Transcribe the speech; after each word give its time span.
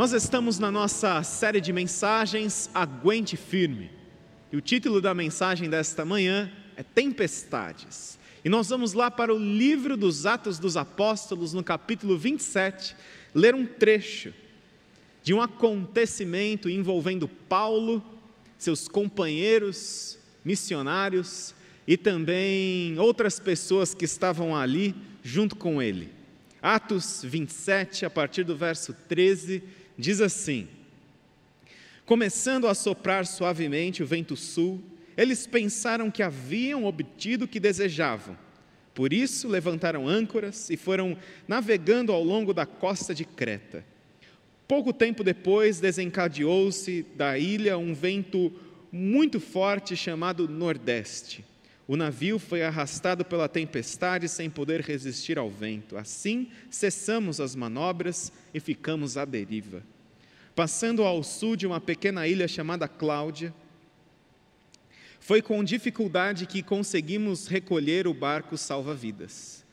Nós 0.00 0.14
estamos 0.14 0.58
na 0.58 0.70
nossa 0.70 1.22
série 1.22 1.60
de 1.60 1.74
mensagens 1.74 2.70
Aguente 2.72 3.36
Firme. 3.36 3.90
E 4.50 4.56
o 4.56 4.60
título 4.62 4.98
da 4.98 5.12
mensagem 5.12 5.68
desta 5.68 6.06
manhã 6.06 6.50
é 6.74 6.82
Tempestades. 6.82 8.18
E 8.42 8.48
nós 8.48 8.70
vamos 8.70 8.94
lá 8.94 9.10
para 9.10 9.34
o 9.34 9.38
livro 9.38 9.98
dos 9.98 10.24
Atos 10.24 10.58
dos 10.58 10.74
Apóstolos, 10.74 11.52
no 11.52 11.62
capítulo 11.62 12.16
27, 12.16 12.96
ler 13.34 13.54
um 13.54 13.66
trecho 13.66 14.32
de 15.22 15.34
um 15.34 15.42
acontecimento 15.42 16.70
envolvendo 16.70 17.28
Paulo, 17.28 18.02
seus 18.56 18.88
companheiros 18.88 20.18
missionários 20.42 21.54
e 21.86 21.98
também 21.98 22.98
outras 22.98 23.38
pessoas 23.38 23.92
que 23.92 24.06
estavam 24.06 24.56
ali 24.56 24.94
junto 25.22 25.54
com 25.54 25.82
ele. 25.82 26.10
Atos 26.62 27.22
27, 27.22 28.06
a 28.06 28.10
partir 28.10 28.44
do 28.44 28.56
verso 28.56 28.94
13, 29.06 29.62
diz 30.00 30.20
assim: 30.20 30.66
Começando 32.04 32.66
a 32.66 32.74
soprar 32.74 33.24
suavemente 33.26 34.02
o 34.02 34.06
vento 34.06 34.36
sul, 34.36 34.82
eles 35.16 35.46
pensaram 35.46 36.10
que 36.10 36.22
haviam 36.22 36.84
obtido 36.84 37.44
o 37.44 37.48
que 37.48 37.60
desejavam. 37.60 38.36
Por 38.94 39.12
isso 39.12 39.46
levantaram 39.46 40.08
âncoras 40.08 40.68
e 40.70 40.76
foram 40.76 41.16
navegando 41.46 42.12
ao 42.12 42.24
longo 42.24 42.52
da 42.52 42.66
costa 42.66 43.14
de 43.14 43.24
Creta. 43.24 43.84
Pouco 44.66 44.92
tempo 44.92 45.22
depois, 45.22 45.80
desencadeou-se 45.80 47.06
da 47.14 47.38
ilha 47.38 47.78
um 47.78 47.94
vento 47.94 48.52
muito 48.90 49.38
forte 49.38 49.96
chamado 49.96 50.48
Nordeste. 50.48 51.44
O 51.90 51.96
navio 51.96 52.38
foi 52.38 52.62
arrastado 52.62 53.24
pela 53.24 53.48
tempestade 53.48 54.28
sem 54.28 54.48
poder 54.48 54.80
resistir 54.80 55.36
ao 55.36 55.50
vento. 55.50 55.96
Assim, 55.96 56.46
cessamos 56.70 57.40
as 57.40 57.56
manobras 57.56 58.30
e 58.54 58.60
ficamos 58.60 59.16
à 59.16 59.24
deriva. 59.24 59.82
Passando 60.54 61.02
ao 61.02 61.20
sul 61.24 61.56
de 61.56 61.66
uma 61.66 61.80
pequena 61.80 62.28
ilha 62.28 62.46
chamada 62.46 62.86
Cláudia, 62.86 63.52
foi 65.18 65.42
com 65.42 65.64
dificuldade 65.64 66.46
que 66.46 66.62
conseguimos 66.62 67.48
recolher 67.48 68.06
o 68.06 68.14
barco 68.14 68.56
salva-vidas. 68.56 69.64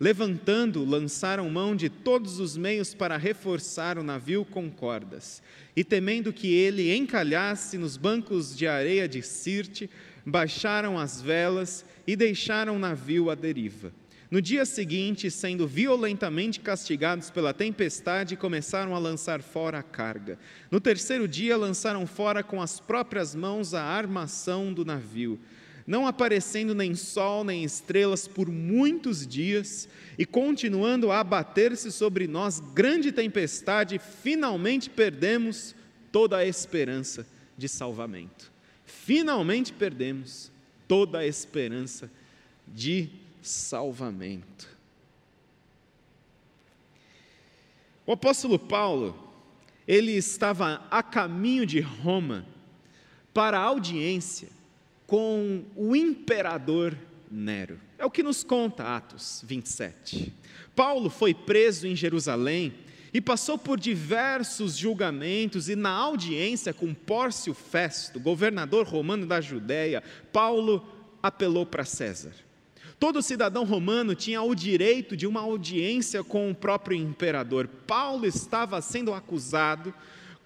Levantando, 0.00 0.82
lançaram 0.82 1.50
mão 1.50 1.76
de 1.76 1.90
todos 1.90 2.40
os 2.40 2.56
meios 2.56 2.94
para 2.94 3.18
reforçar 3.18 3.98
o 3.98 4.02
navio 4.02 4.46
com 4.46 4.70
cordas, 4.70 5.42
e 5.74 5.84
temendo 5.84 6.32
que 6.32 6.54
ele 6.54 6.96
encalhasse 6.96 7.76
nos 7.76 7.98
bancos 7.98 8.56
de 8.56 8.66
areia 8.66 9.06
de 9.06 9.20
Sirte, 9.20 9.90
baixaram 10.26 10.98
as 10.98 11.22
velas 11.22 11.84
e 12.04 12.16
deixaram 12.16 12.74
o 12.74 12.78
navio 12.80 13.30
à 13.30 13.36
deriva. 13.36 13.92
No 14.28 14.42
dia 14.42 14.66
seguinte, 14.66 15.30
sendo 15.30 15.68
violentamente 15.68 16.58
castigados 16.58 17.30
pela 17.30 17.54
tempestade, 17.54 18.34
começaram 18.34 18.92
a 18.92 18.98
lançar 18.98 19.40
fora 19.40 19.78
a 19.78 19.84
carga. 19.84 20.36
No 20.68 20.80
terceiro 20.80 21.28
dia, 21.28 21.56
lançaram 21.56 22.04
fora 22.08 22.42
com 22.42 22.60
as 22.60 22.80
próprias 22.80 23.36
mãos 23.36 23.72
a 23.72 23.84
armação 23.84 24.72
do 24.72 24.84
navio, 24.84 25.38
não 25.86 26.08
aparecendo 26.08 26.74
nem 26.74 26.96
sol 26.96 27.44
nem 27.44 27.62
estrelas 27.62 28.26
por 28.26 28.50
muitos 28.50 29.24
dias, 29.24 29.88
e 30.18 30.26
continuando 30.26 31.12
a 31.12 31.20
abater-se 31.20 31.92
sobre 31.92 32.26
nós 32.26 32.58
grande 32.58 33.12
tempestade, 33.12 34.00
finalmente 34.00 34.90
perdemos 34.90 35.72
toda 36.10 36.38
a 36.38 36.44
esperança 36.44 37.24
de 37.56 37.68
salvamento 37.68 38.55
finalmente 38.86 39.72
perdemos 39.72 40.50
toda 40.88 41.18
a 41.18 41.26
esperança 41.26 42.10
de 42.66 43.10
salvamento. 43.42 44.68
O 48.06 48.12
apóstolo 48.12 48.58
Paulo, 48.58 49.32
ele 49.86 50.12
estava 50.12 50.86
a 50.90 51.02
caminho 51.02 51.66
de 51.66 51.80
Roma 51.80 52.46
para 53.34 53.58
a 53.58 53.62
audiência 53.62 54.48
com 55.06 55.64
o 55.74 55.94
imperador 55.94 56.96
Nero. 57.30 57.80
É 57.98 58.04
o 58.04 58.10
que 58.10 58.22
nos 58.22 58.44
conta 58.44 58.96
Atos 58.96 59.42
27. 59.44 60.32
Paulo 60.74 61.10
foi 61.10 61.34
preso 61.34 61.86
em 61.86 61.96
Jerusalém 61.96 62.72
e 63.16 63.20
passou 63.22 63.56
por 63.56 63.80
diversos 63.80 64.76
julgamentos, 64.76 65.70
e 65.70 65.74
na 65.74 65.88
audiência 65.88 66.74
com 66.74 66.92
Pórcio 66.92 67.54
Festo, 67.54 68.20
governador 68.20 68.86
romano 68.86 69.24
da 69.24 69.40
Judéia, 69.40 70.02
Paulo 70.30 70.86
apelou 71.22 71.64
para 71.64 71.82
César. 71.82 72.34
Todo 73.00 73.22
cidadão 73.22 73.64
romano 73.64 74.14
tinha 74.14 74.42
o 74.42 74.54
direito 74.54 75.16
de 75.16 75.26
uma 75.26 75.40
audiência 75.40 76.22
com 76.22 76.50
o 76.50 76.54
próprio 76.54 76.94
imperador. 76.94 77.66
Paulo 77.86 78.26
estava 78.26 78.82
sendo 78.82 79.14
acusado 79.14 79.94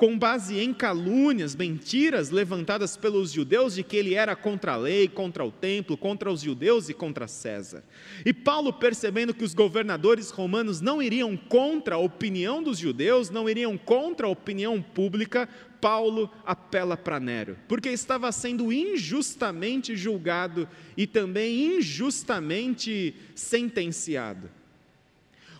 com 0.00 0.19
base 0.19 0.59
em 0.59 0.72
calúnias, 0.72 1.55
mentiras 1.55 2.31
levantadas 2.31 2.97
pelos 2.97 3.31
judeus 3.31 3.75
de 3.75 3.83
que 3.83 3.99
ele 3.99 4.15
era 4.15 4.34
contra 4.34 4.72
a 4.72 4.77
lei, 4.78 5.06
contra 5.06 5.44
o 5.44 5.53
templo, 5.53 5.94
contra 5.94 6.33
os 6.33 6.41
judeus 6.41 6.88
e 6.88 6.94
contra 6.94 7.28
César. 7.28 7.84
E 8.25 8.33
Paulo, 8.33 8.72
percebendo 8.72 9.34
que 9.34 9.44
os 9.44 9.53
governadores 9.53 10.31
romanos 10.31 10.81
não 10.81 11.03
iriam 11.03 11.37
contra 11.37 11.97
a 11.97 11.99
opinião 11.99 12.62
dos 12.62 12.78
judeus, 12.78 13.28
não 13.28 13.47
iriam 13.47 13.77
contra 13.77 14.27
a 14.27 14.31
opinião 14.31 14.81
pública, 14.81 15.47
Paulo 15.83 16.31
apela 16.47 16.97
para 16.97 17.21
Nero, 17.21 17.59
porque 17.69 17.91
estava 17.91 18.33
sendo 18.33 18.72
injustamente 18.72 19.94
julgado 19.94 20.66
e 20.97 21.06
também 21.06 21.77
injustamente 21.77 23.15
sentenciado. 23.34 24.59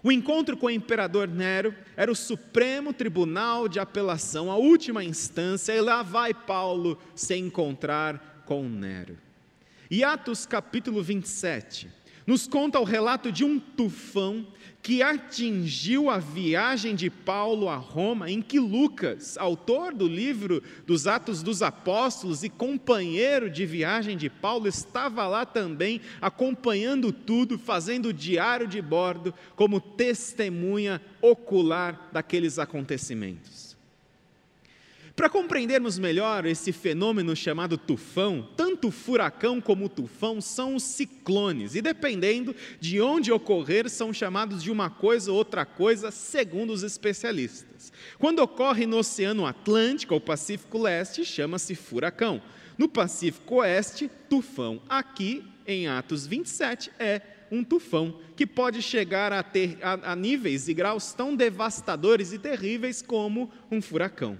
O 0.03 0.11
encontro 0.11 0.57
com 0.57 0.67
o 0.67 0.71
imperador 0.71 1.29
Nero 1.29 1.75
era 1.97 2.11
o 2.11 2.17
supremo 2.17 2.93
tribunal 2.93 3.69
de 3.69 3.79
apelação, 3.79 4.51
a 4.51 4.57
última 4.57 5.05
instância, 5.05 5.73
e 5.73 5.81
lá 5.81 6.03
vai 6.03 6.33
Paulo 6.33 6.99
se 7.15 7.37
encontrar 7.37 8.43
com 8.47 8.63
Nero. 8.69 9.19
E 9.91 10.03
Atos 10.03 10.47
capítulo 10.47 11.03
27 11.03 12.00
nos 12.31 12.47
conta 12.47 12.79
o 12.79 12.85
relato 12.85 13.33
de 13.33 13.45
um 13.45 13.59
tufão 13.59 14.47
que 14.81 15.03
atingiu 15.03 16.09
a 16.09 16.19
viagem 16.19 16.95
de 16.95 17.11
Paulo 17.11 17.69
a 17.69 17.75
Roma, 17.75 18.31
em 18.31 18.41
que 18.41 18.61
Lucas, 18.61 19.37
autor 19.37 19.93
do 19.93 20.07
livro 20.07 20.63
dos 20.87 21.09
Atos 21.09 21.43
dos 21.43 21.61
Apóstolos 21.61 22.45
e 22.45 22.49
companheiro 22.49 23.51
de 23.51 23.67
viagem 23.67 24.17
de 24.17 24.31
Paulo, 24.31 24.69
estava 24.69 25.27
lá 25.27 25.45
também, 25.45 26.01
acompanhando 26.21 27.13
tudo, 27.13 27.59
fazendo 27.59 28.13
diário 28.13 28.69
de 28.69 28.81
bordo, 28.81 29.35
como 29.57 29.81
testemunha 29.81 31.03
ocular 31.21 32.11
daqueles 32.13 32.61
acontecimentos. 32.61 33.70
Para 35.21 35.29
compreendermos 35.29 35.99
melhor 35.99 36.47
esse 36.47 36.73
fenômeno 36.73 37.37
chamado 37.37 37.77
tufão, 37.77 38.49
tanto 38.57 38.91
furacão 38.91 39.61
como 39.61 39.87
tufão 39.87 40.41
são 40.41 40.75
os 40.75 40.83
ciclones, 40.83 41.75
e 41.75 41.83
dependendo 41.83 42.57
de 42.81 43.03
onde 43.03 43.31
ocorrer, 43.31 43.91
são 43.91 44.15
chamados 44.15 44.63
de 44.63 44.71
uma 44.71 44.89
coisa 44.89 45.31
ou 45.31 45.37
outra 45.37 45.67
coisa, 45.67 46.11
segundo 46.11 46.73
os 46.73 46.83
especialistas. 46.83 47.93
Quando 48.19 48.39
ocorre 48.39 48.87
no 48.87 48.97
Oceano 48.97 49.45
Atlântico 49.45 50.15
ou 50.15 50.23
Pacífico 50.23 50.79
Leste, 50.79 51.23
chama-se 51.23 51.75
furacão. 51.75 52.41
No 52.79 52.89
Pacífico 52.89 53.57
Oeste, 53.57 54.11
tufão. 54.27 54.81
Aqui, 54.89 55.45
em 55.67 55.87
Atos 55.87 56.27
27, 56.27 56.91
é 56.99 57.21
um 57.53 57.63
tufão 57.63 58.19
que 58.35 58.47
pode 58.47 58.81
chegar 58.81 59.35
a, 59.35 59.43
ter, 59.43 59.77
a, 59.83 60.13
a 60.13 60.17
níveis 60.17 60.67
e 60.67 60.73
graus 60.73 61.13
tão 61.13 61.37
devastadores 61.37 62.33
e 62.33 62.39
terríveis 62.39 63.03
como 63.03 63.51
um 63.71 63.83
furacão. 63.83 64.39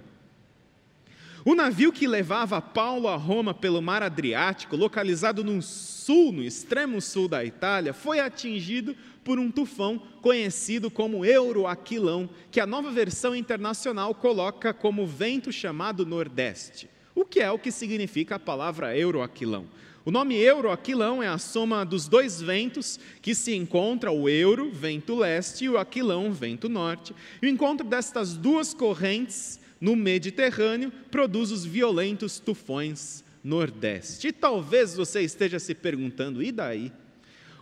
O 1.43 1.55
navio 1.55 1.91
que 1.91 2.07
levava 2.07 2.61
Paulo 2.61 3.09
a 3.09 3.17
Roma 3.17 3.55
pelo 3.55 3.81
mar 3.81 4.03
Adriático, 4.03 4.77
localizado 4.77 5.43
no 5.43 5.63
sul, 5.63 6.33
no 6.33 6.43
extremo 6.43 7.01
sul 7.01 7.29
da 7.29 7.43
Itália, 7.43 7.95
foi 7.95 8.21
atingido 8.21 8.95
por 9.25 9.39
um 9.39 9.51
tufão 9.51 9.99
conhecido 10.21 10.91
como 10.91 11.25
Euroaquilão, 11.25 12.29
que 12.51 12.61
a 12.61 12.67
nova 12.67 12.91
versão 12.91 13.35
internacional 13.35 14.15
coloca 14.15 14.75
como 14.75 15.07
vento 15.07 15.51
chamado 15.51 16.05
Nordeste. 16.05 16.91
O 17.15 17.25
que 17.25 17.41
é 17.41 17.51
o 17.51 17.59
que 17.59 17.73
significa 17.73 18.35
a 18.35 18.39
palavra 18.39 18.97
Euroaquilão? 18.97 19.67
O 20.05 20.11
nome 20.11 20.37
Euroaquilão 20.37 21.23
é 21.23 21.29
a 21.29 21.39
soma 21.39 21.85
dos 21.85 22.07
dois 22.07 22.41
ventos 22.41 22.99
que 23.23 23.35
se 23.35 23.55
encontra 23.55 24.11
o 24.11 24.29
Euro, 24.29 24.71
vento 24.71 25.15
leste, 25.15 25.65
e 25.65 25.69
o 25.69 25.79
Aquilão, 25.79 26.33
vento 26.33 26.69
norte. 26.69 27.15
E 27.41 27.47
o 27.47 27.49
encontro 27.49 27.87
destas 27.87 28.37
duas 28.37 28.75
correntes 28.75 29.61
no 29.81 29.97
Mediterrâneo 29.97 30.93
produz 31.11 31.51
os 31.51 31.65
violentos 31.65 32.39
tufões 32.39 33.25
nordeste. 33.43 34.29
E 34.29 34.33
talvez 34.33 34.95
você 34.95 35.23
esteja 35.23 35.59
se 35.59 35.75
perguntando, 35.75 36.43
e 36.43 36.53
daí? 36.53 36.93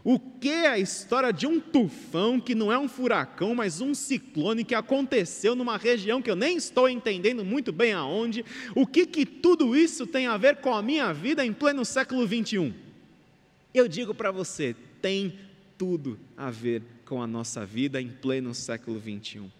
O 0.04 0.18
que 0.18 0.48
é 0.48 0.68
a 0.68 0.78
história 0.78 1.32
de 1.32 1.46
um 1.46 1.60
tufão 1.60 2.40
que 2.40 2.54
não 2.54 2.72
é 2.72 2.78
um 2.78 2.88
furacão, 2.88 3.54
mas 3.54 3.80
um 3.80 3.94
ciclone 3.94 4.64
que 4.64 4.74
aconteceu 4.74 5.54
numa 5.54 5.76
região 5.76 6.22
que 6.22 6.30
eu 6.30 6.36
nem 6.36 6.56
estou 6.56 6.88
entendendo 6.88 7.44
muito 7.44 7.72
bem 7.72 7.92
aonde? 7.92 8.44
O 8.74 8.86
que, 8.86 9.04
que 9.04 9.26
tudo 9.26 9.76
isso 9.76 10.06
tem 10.06 10.26
a 10.26 10.36
ver 10.36 10.56
com 10.56 10.72
a 10.72 10.82
minha 10.82 11.12
vida 11.12 11.44
em 11.44 11.52
pleno 11.52 11.84
século 11.84 12.26
21? 12.26 12.72
Eu 13.74 13.86
digo 13.86 14.14
para 14.14 14.30
você, 14.30 14.74
tem 15.02 15.38
tudo 15.76 16.18
a 16.36 16.50
ver 16.50 16.82
com 17.04 17.22
a 17.22 17.26
nossa 17.26 17.66
vida 17.66 18.00
em 18.00 18.08
pleno 18.08 18.54
século 18.54 18.98
21. 18.98 19.57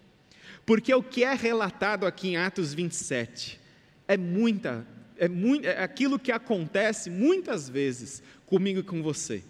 Porque 0.69 0.93
o 0.93 1.03
que 1.03 1.25
é 1.25 1.33
relatado 1.33 2.05
aqui 2.05 2.29
em 2.29 2.37
Atos 2.37 2.75
27 2.75 3.59
é 4.07 4.19
muita, 4.19 4.87
é, 5.17 5.27
muito, 5.27 5.67
é 5.67 5.83
aquilo 5.83 6.19
que 6.19 6.31
acontece 6.31 7.09
muitas 7.09 7.71
vezes 7.71 8.23
comigo 8.45 8.81
e 8.81 8.83
com 8.83 9.03
você. 9.03 9.43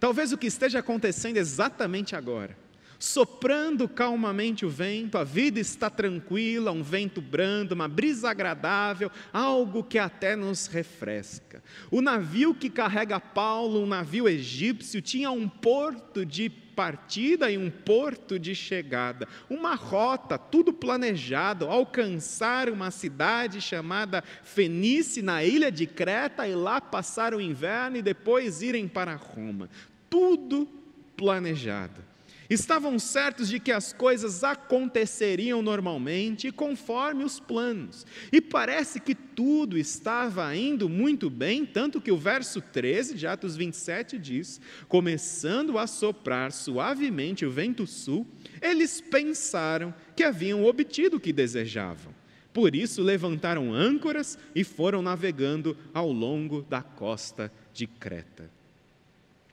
Talvez 0.00 0.32
o 0.32 0.38
que 0.38 0.46
esteja 0.46 0.78
acontecendo 0.78 1.36
exatamente 1.36 2.16
agora 2.16 2.56
soprando 2.98 3.86
calmamente 3.86 4.64
o 4.64 4.70
vento, 4.70 5.18
a 5.18 5.24
vida 5.24 5.60
está 5.60 5.90
tranquila, 5.90 6.72
um 6.72 6.82
vento 6.82 7.20
brando, 7.20 7.74
uma 7.74 7.86
brisa 7.86 8.30
agradável, 8.30 9.10
algo 9.30 9.84
que 9.84 9.98
até 9.98 10.34
nos 10.34 10.66
refresca. 10.66 11.62
O 11.90 12.00
navio 12.00 12.54
que 12.54 12.70
carrega 12.70 13.20
Paulo, 13.20 13.82
um 13.82 13.86
navio 13.86 14.26
egípcio, 14.26 15.02
tinha 15.02 15.30
um 15.30 15.46
porto 15.46 16.24
de 16.24 16.48
partida 16.76 17.50
e 17.50 17.56
um 17.56 17.70
porto 17.70 18.38
de 18.38 18.54
chegada, 18.54 19.26
uma 19.48 19.74
rota, 19.74 20.36
tudo 20.36 20.74
planejado, 20.74 21.66
alcançar 21.66 22.68
uma 22.68 22.90
cidade 22.90 23.62
chamada 23.62 24.22
Fenice, 24.44 25.22
na 25.22 25.42
ilha 25.42 25.72
de 25.72 25.86
Creta, 25.86 26.46
e 26.46 26.54
lá 26.54 26.80
passar 26.80 27.34
o 27.34 27.40
inverno 27.40 27.96
e 27.96 28.02
depois 28.02 28.60
irem 28.60 28.86
para 28.86 29.16
Roma. 29.16 29.70
Tudo 30.10 30.68
planejado. 31.16 32.05
Estavam 32.48 32.98
certos 32.98 33.48
de 33.48 33.58
que 33.58 33.72
as 33.72 33.92
coisas 33.92 34.44
aconteceriam 34.44 35.60
normalmente 35.60 36.48
e 36.48 36.52
conforme 36.52 37.24
os 37.24 37.40
planos. 37.40 38.06
E 38.30 38.40
parece 38.40 39.00
que 39.00 39.14
tudo 39.14 39.76
estava 39.76 40.54
indo 40.54 40.88
muito 40.88 41.28
bem, 41.28 41.66
tanto 41.66 42.00
que 42.00 42.12
o 42.12 42.16
verso 42.16 42.60
13 42.60 43.14
de 43.14 43.26
Atos 43.26 43.56
27 43.56 44.18
diz: 44.18 44.60
começando 44.88 45.78
a 45.78 45.86
soprar 45.86 46.52
suavemente 46.52 47.44
o 47.44 47.50
vento 47.50 47.86
sul, 47.86 48.26
eles 48.62 49.00
pensaram 49.00 49.92
que 50.14 50.22
haviam 50.22 50.64
obtido 50.64 51.16
o 51.16 51.20
que 51.20 51.32
desejavam. 51.32 52.14
Por 52.52 52.74
isso 52.74 53.02
levantaram 53.02 53.74
âncoras 53.74 54.38
e 54.54 54.64
foram 54.64 55.02
navegando 55.02 55.76
ao 55.92 56.10
longo 56.10 56.62
da 56.62 56.80
costa 56.80 57.52
de 57.74 57.86
Creta. 57.86 58.50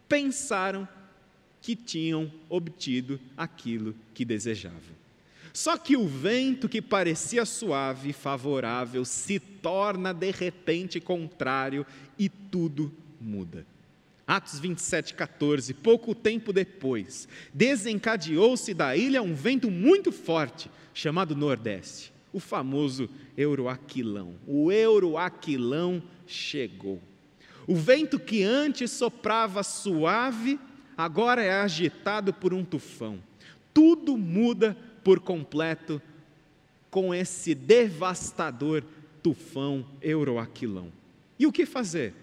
Pensaram 0.08 0.88
que 1.64 1.78
tinham 1.78 2.30
obtido 2.50 3.18
aquilo 3.38 3.96
que 4.14 4.26
desejavam. 4.26 5.02
Só 5.54 5.78
que 5.78 5.96
o 5.96 6.06
vento 6.06 6.68
que 6.68 6.82
parecia 6.82 7.46
suave 7.46 8.10
e 8.10 8.14
favorável 8.14 9.06
se 9.06 9.40
torna 9.40 10.14
de 10.14 10.30
repente 10.30 11.00
contrário 11.00 11.86
e 12.20 12.28
tudo 12.28 12.92
muda. 13.20 13.66
Atos 14.28 14.60
27, 14.60 15.14
14. 15.14 15.74
Pouco 15.76 16.14
tempo 16.14 16.52
depois, 16.52 17.30
desencadeou-se 17.54 18.74
da 18.74 18.98
ilha 18.98 19.22
um 19.22 19.34
vento 19.34 19.72
muito 19.72 20.12
forte, 20.12 20.70
chamado 20.94 21.36
Nordeste, 21.36 22.12
o 22.34 22.42
famoso 22.42 23.10
Euroaquilão. 23.38 24.36
O 24.46 24.70
Euroaquilão 24.70 26.04
chegou. 26.28 27.02
O 27.66 27.76
vento 27.76 28.20
que 28.20 28.44
antes 28.44 28.92
soprava 28.92 29.64
suave 29.64 30.60
agora 30.98 31.44
é 31.44 31.52
agitado 31.52 32.34
por 32.34 32.54
um 32.54 32.64
tufão. 32.64 33.20
Tudo 33.74 34.18
muda 34.18 34.78
por 35.04 35.20
completo 35.20 36.02
com 36.90 37.14
esse 37.14 37.56
devastador 37.56 38.84
tufão 39.22 39.86
euroaquilão. 40.02 40.92
E 41.40 41.48
o 41.48 41.52
que 41.52 41.66
fazer? 41.66 42.14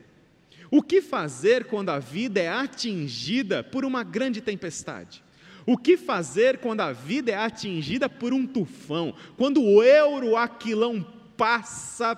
O 0.71 0.83
que 0.83 1.03
fazer 1.03 1.65
quando 1.65 1.89
a 1.89 1.99
vida 1.99 2.41
é 2.41 2.49
atingida 2.49 3.65
por 3.65 3.85
uma 3.85 4.05
grande 4.05 4.41
tempestade? 4.41 5.23
O 5.67 5.77
que 5.77 5.97
fazer 5.97 6.59
quando 6.59 6.81
a 6.81 6.93
vida 6.93 7.33
é 7.33 7.37
atingida 7.37 8.09
por 8.09 8.33
um 8.33 8.47
tufão? 8.47 9.15
Quando 9.37 9.63
o 9.63 9.83
euroaquilão 9.83 11.05
passa 11.37 12.17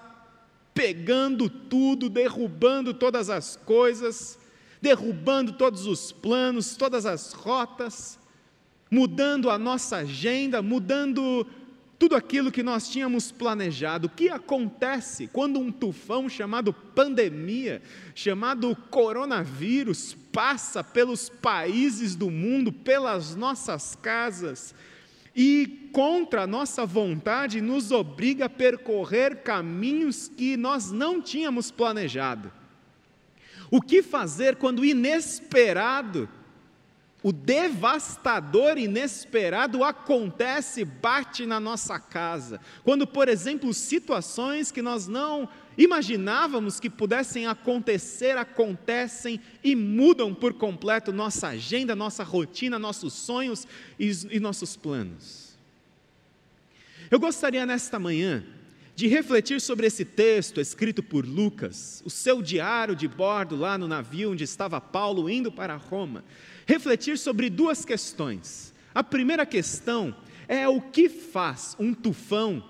pegando 0.74 1.48
tudo, 1.48 2.08
derrubando 2.08 2.94
todas 2.94 3.30
as 3.30 3.56
coisas, 3.56 4.38
derrubando 4.82 5.52
todos 5.52 5.86
os 5.86 6.10
planos, 6.10 6.76
todas 6.76 7.06
as 7.06 7.32
rotas, 7.32 8.18
mudando 8.90 9.48
a 9.48 9.56
nossa 9.56 9.98
agenda, 9.98 10.60
mudando 10.60 11.46
tudo 11.98 12.16
aquilo 12.16 12.50
que 12.50 12.64
nós 12.64 12.88
tínhamos 12.88 13.30
planejado. 13.30 14.08
O 14.08 14.10
que 14.10 14.28
acontece 14.28 15.28
quando 15.28 15.60
um 15.60 15.70
tufão 15.70 16.28
chamado 16.28 16.72
pandemia, 16.72 17.80
chamado 18.12 18.74
coronavírus, 18.90 20.16
passa 20.32 20.82
pelos 20.82 21.28
países 21.28 22.16
do 22.16 22.28
mundo, 22.28 22.72
pelas 22.72 23.36
nossas 23.36 23.94
casas 23.94 24.74
e, 25.34 25.88
contra 25.92 26.42
a 26.42 26.46
nossa 26.46 26.84
vontade, 26.84 27.60
nos 27.60 27.92
obriga 27.92 28.46
a 28.46 28.50
percorrer 28.50 29.44
caminhos 29.44 30.26
que 30.26 30.56
nós 30.56 30.90
não 30.90 31.22
tínhamos 31.22 31.70
planejado? 31.70 32.50
O 33.72 33.80
que 33.80 34.02
fazer 34.02 34.56
quando 34.56 34.84
inesperado, 34.84 36.28
o 37.22 37.32
devastador 37.32 38.76
inesperado 38.76 39.82
acontece, 39.82 40.84
bate 40.84 41.46
na 41.46 41.58
nossa 41.58 41.98
casa? 41.98 42.60
Quando, 42.84 43.06
por 43.06 43.30
exemplo, 43.30 43.72
situações 43.72 44.70
que 44.70 44.82
nós 44.82 45.08
não 45.08 45.48
imaginávamos 45.78 46.78
que 46.78 46.90
pudessem 46.90 47.46
acontecer, 47.46 48.36
acontecem 48.36 49.40
e 49.64 49.74
mudam 49.74 50.34
por 50.34 50.52
completo 50.52 51.10
nossa 51.10 51.48
agenda, 51.48 51.96
nossa 51.96 52.22
rotina, 52.22 52.78
nossos 52.78 53.14
sonhos 53.14 53.66
e, 53.98 54.12
e 54.32 54.38
nossos 54.38 54.76
planos. 54.76 55.56
Eu 57.10 57.18
gostaria 57.18 57.64
nesta 57.64 57.98
manhã 57.98 58.44
de 58.94 59.06
refletir 59.06 59.60
sobre 59.60 59.86
esse 59.86 60.04
texto 60.04 60.60
escrito 60.60 61.02
por 61.02 61.26
Lucas, 61.26 62.02
o 62.04 62.10
seu 62.10 62.42
diário 62.42 62.94
de 62.94 63.08
bordo 63.08 63.56
lá 63.56 63.78
no 63.78 63.88
navio 63.88 64.32
onde 64.32 64.44
estava 64.44 64.80
Paulo 64.80 65.30
indo 65.30 65.50
para 65.50 65.76
Roma, 65.76 66.24
refletir 66.66 67.18
sobre 67.18 67.48
duas 67.48 67.84
questões. 67.84 68.72
A 68.94 69.02
primeira 69.02 69.46
questão 69.46 70.14
é 70.46 70.68
o 70.68 70.80
que 70.80 71.08
faz 71.08 71.74
um 71.78 71.94
tufão 71.94 72.62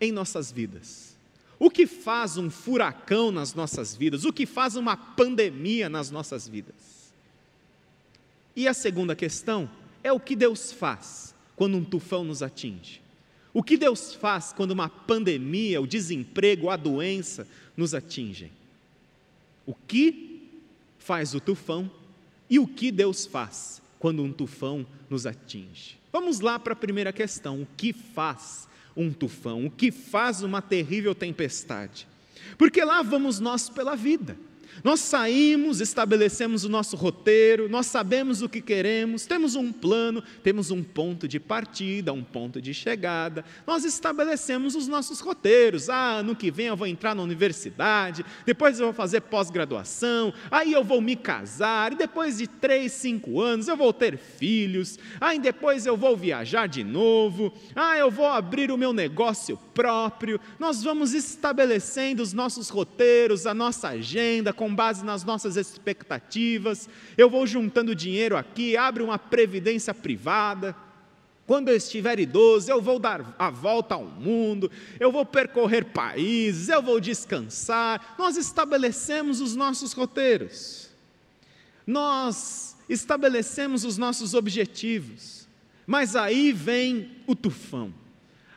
em 0.00 0.10
nossas 0.10 0.50
vidas? 0.50 1.16
O 1.58 1.70
que 1.70 1.86
faz 1.86 2.38
um 2.38 2.48
furacão 2.48 3.30
nas 3.30 3.52
nossas 3.52 3.94
vidas? 3.94 4.24
O 4.24 4.32
que 4.32 4.46
faz 4.46 4.76
uma 4.76 4.96
pandemia 4.96 5.90
nas 5.90 6.10
nossas 6.10 6.48
vidas? 6.48 7.12
E 8.56 8.66
a 8.66 8.72
segunda 8.72 9.14
questão 9.14 9.70
é 10.02 10.10
o 10.10 10.18
que 10.18 10.34
Deus 10.34 10.72
faz 10.72 11.34
quando 11.54 11.76
um 11.76 11.84
tufão 11.84 12.24
nos 12.24 12.42
atinge? 12.42 12.99
O 13.52 13.62
que 13.62 13.76
Deus 13.76 14.14
faz 14.14 14.52
quando 14.52 14.70
uma 14.70 14.88
pandemia, 14.88 15.80
o 15.80 15.86
desemprego, 15.86 16.70
a 16.70 16.76
doença 16.76 17.46
nos 17.76 17.94
atingem? 17.94 18.50
O 19.66 19.74
que 19.74 20.48
faz 20.98 21.34
o 21.34 21.40
tufão 21.40 21.90
e 22.48 22.58
o 22.58 22.66
que 22.66 22.90
Deus 22.92 23.26
faz 23.26 23.82
quando 23.98 24.22
um 24.22 24.32
tufão 24.32 24.86
nos 25.08 25.26
atinge? 25.26 25.98
Vamos 26.12 26.40
lá 26.40 26.58
para 26.58 26.72
a 26.72 26.76
primeira 26.76 27.12
questão: 27.12 27.62
o 27.62 27.68
que 27.76 27.92
faz 27.92 28.68
um 28.96 29.12
tufão? 29.12 29.66
O 29.66 29.70
que 29.70 29.90
faz 29.90 30.42
uma 30.42 30.62
terrível 30.62 31.14
tempestade? 31.14 32.06
Porque 32.56 32.84
lá 32.84 33.02
vamos 33.02 33.40
nós 33.40 33.68
pela 33.68 33.96
vida. 33.96 34.36
Nós 34.82 35.00
saímos, 35.00 35.80
estabelecemos 35.80 36.64
o 36.64 36.68
nosso 36.68 36.96
roteiro, 36.96 37.68
nós 37.68 37.86
sabemos 37.86 38.42
o 38.42 38.48
que 38.48 38.60
queremos, 38.60 39.26
temos 39.26 39.54
um 39.54 39.72
plano, 39.72 40.22
temos 40.42 40.70
um 40.70 40.82
ponto 40.82 41.28
de 41.28 41.38
partida, 41.38 42.12
um 42.12 42.24
ponto 42.24 42.60
de 42.60 42.72
chegada. 42.72 43.44
Nós 43.66 43.84
estabelecemos 43.84 44.74
os 44.74 44.88
nossos 44.88 45.20
roteiros. 45.20 45.88
Ah, 45.88 46.18
ano 46.18 46.34
que 46.34 46.50
vem 46.50 46.66
eu 46.66 46.76
vou 46.76 46.86
entrar 46.86 47.14
na 47.14 47.22
universidade, 47.22 48.24
depois 48.46 48.78
eu 48.78 48.86
vou 48.86 48.94
fazer 48.94 49.20
pós-graduação, 49.22 50.32
aí 50.50 50.72
eu 50.72 50.82
vou 50.82 51.00
me 51.00 51.16
casar, 51.16 51.92
e 51.92 51.96
depois 51.96 52.38
de 52.38 52.46
três, 52.46 52.92
cinco 52.92 53.40
anos 53.40 53.68
eu 53.68 53.76
vou 53.76 53.92
ter 53.92 54.16
filhos, 54.16 54.98
aí 55.20 55.38
depois 55.38 55.86
eu 55.86 55.96
vou 55.96 56.16
viajar 56.16 56.66
de 56.66 56.82
novo, 56.84 57.52
ah, 57.74 57.96
eu 57.96 58.10
vou 58.10 58.26
abrir 58.26 58.70
o 58.70 58.78
meu 58.78 58.92
negócio 58.92 59.58
próprio. 59.74 60.40
Nós 60.58 60.82
vamos 60.82 61.14
estabelecendo 61.14 62.22
os 62.22 62.32
nossos 62.32 62.68
roteiros, 62.68 63.46
a 63.46 63.54
nossa 63.54 63.88
agenda, 63.88 64.52
com 64.60 64.74
base 64.74 65.02
nas 65.02 65.24
nossas 65.24 65.56
expectativas, 65.56 66.86
eu 67.16 67.30
vou 67.30 67.46
juntando 67.46 67.94
dinheiro 67.94 68.36
aqui, 68.36 68.76
abre 68.76 69.02
uma 69.02 69.18
previdência 69.18 69.94
privada. 69.94 70.76
Quando 71.46 71.70
eu 71.70 71.76
estiver 71.76 72.20
idoso, 72.20 72.70
eu 72.70 72.78
vou 72.78 72.98
dar 72.98 73.34
a 73.38 73.48
volta 73.48 73.94
ao 73.94 74.04
mundo, 74.04 74.70
eu 75.00 75.10
vou 75.10 75.24
percorrer 75.24 75.86
países, 75.86 76.68
eu 76.68 76.82
vou 76.82 77.00
descansar. 77.00 78.16
Nós 78.18 78.36
estabelecemos 78.36 79.40
os 79.40 79.56
nossos 79.56 79.94
roteiros, 79.94 80.90
nós 81.86 82.76
estabelecemos 82.86 83.86
os 83.86 83.96
nossos 83.96 84.34
objetivos, 84.34 85.48
mas 85.86 86.14
aí 86.14 86.52
vem 86.52 87.16
o 87.26 87.34
tufão. 87.34 87.94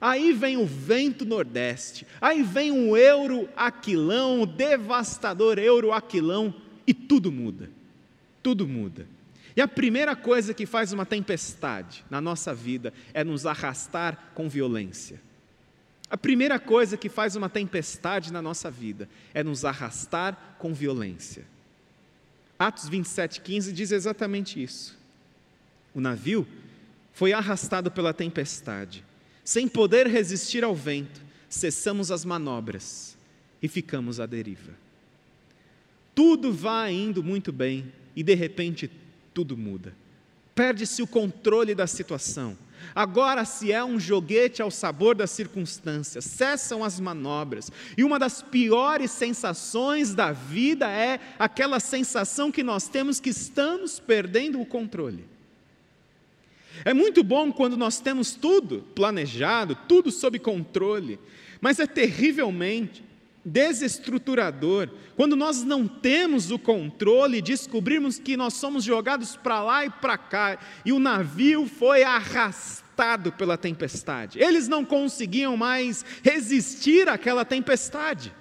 Aí 0.06 0.34
vem 0.34 0.58
o 0.58 0.66
vento 0.66 1.24
nordeste, 1.24 2.06
aí 2.20 2.44
vem 2.44 2.74
um 2.74 2.98
euro 2.98 3.48
aquilão, 3.56 4.42
um 4.42 4.46
devastador 4.46 5.58
euro 5.58 5.94
aquilão, 5.94 6.54
e 6.86 6.94
tudo 6.94 7.32
muda. 7.32 7.70
Tudo 8.44 8.68
muda. 8.68 9.08
E 9.56 9.62
a 9.62 9.68
primeira 9.68 10.14
coisa 10.14 10.54
que 10.54 10.66
faz 10.66 10.92
uma 10.92 11.06
tempestade 11.06 12.04
na 12.10 12.20
nossa 12.20 12.54
vida 12.54 12.94
é 13.14 13.24
nos 13.24 13.46
arrastar 13.46 14.32
com 14.36 14.50
violência. 14.50 15.22
A 16.10 16.18
primeira 16.18 16.60
coisa 16.60 16.98
que 16.98 17.08
faz 17.08 17.38
uma 17.38 17.48
tempestade 17.48 18.34
na 18.34 18.42
nossa 18.42 18.70
vida 18.70 19.08
é 19.34 19.42
nos 19.42 19.64
arrastar 19.64 20.58
com 20.60 20.74
violência. 20.74 21.46
Atos 22.60 22.90
27,15 22.90 23.72
diz 23.72 23.94
exatamente 23.94 24.62
isso. 24.62 25.00
O 25.96 26.02
navio 26.02 26.46
foi 27.14 27.32
arrastado 27.32 27.90
pela 27.90 28.14
tempestade. 28.14 29.02
Sem 29.44 29.68
poder 29.68 30.08
resistir 30.08 30.64
ao 30.64 30.76
vento, 30.76 31.22
cessamos 31.50 32.12
as 32.12 32.24
manobras 32.24 33.18
e 33.62 33.68
ficamos 33.68 34.20
à 34.20 34.26
deriva. 34.26 34.74
Tudo 36.16 36.54
vai 36.54 36.94
indo 36.94 37.24
muito 37.24 37.52
bem 37.52 37.92
e 38.16 38.24
de 38.24 38.34
repente 38.34 38.90
tudo 39.34 39.58
muda. 39.58 39.94
Perde-se 40.56 41.02
o 41.02 41.08
controle 41.08 41.74
da 41.74 41.88
situação. 41.88 42.56
Agora 42.94 43.46
se 43.46 43.72
é 43.72 43.84
um 43.84 44.00
joguete 44.00 44.62
ao 44.62 44.70
sabor 44.70 45.16
das 45.16 45.32
circunstâncias, 45.32 46.26
cessam 46.26 46.84
as 46.84 47.00
manobras. 47.00 47.72
E 47.98 48.04
uma 48.04 48.20
das 48.20 48.42
piores 48.42 49.12
sensações 49.12 50.14
da 50.14 50.32
vida 50.32 50.90
é 50.90 51.20
aquela 51.40 51.80
sensação 51.80 52.52
que 52.52 52.62
nós 52.64 52.88
temos 52.88 53.20
que 53.20 53.30
estamos 53.30 54.00
perdendo 54.00 54.60
o 54.62 54.66
controle. 54.66 55.33
É 56.86 56.94
muito 56.94 57.24
bom 57.24 57.52
quando 57.52 57.78
nós 57.78 58.00
temos 58.00 58.34
tudo 58.34 58.86
planejado, 58.94 59.78
tudo 59.88 60.12
sob 60.12 60.38
controle, 60.40 61.20
mas 61.62 61.80
é 61.80 61.88
terrivelmente 61.88 63.04
desestruturador 63.46 64.90
quando 65.16 65.36
nós 65.36 65.64
não 65.64 65.88
temos 65.88 66.50
o 66.50 66.58
controle 66.58 67.38
e 67.38 67.42
descobrirmos 67.42 68.18
que 68.18 68.38
nós 68.38 68.54
somos 68.54 68.84
jogados 68.84 69.36
para 69.36 69.62
lá 69.62 69.86
e 69.86 69.90
para 69.90 70.18
cá 70.18 70.60
e 70.86 70.92
o 70.92 71.00
navio 71.00 71.68
foi 71.68 72.04
arrastado 72.04 73.32
pela 73.32 73.58
tempestade. 73.58 74.40
Eles 74.40 74.68
não 74.68 74.86
conseguiam 74.86 75.58
mais 75.58 76.06
resistir 76.24 77.10
àquela 77.10 77.44
tempestade. 77.44 78.34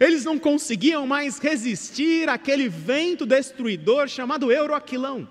Eles 0.00 0.24
não 0.24 0.38
conseguiam 0.38 1.06
mais 1.06 1.38
resistir 1.38 2.28
àquele 2.28 2.68
vento 2.68 3.26
destruidor 3.26 4.08
chamado 4.08 4.50
Euroaquilão. 4.50 5.28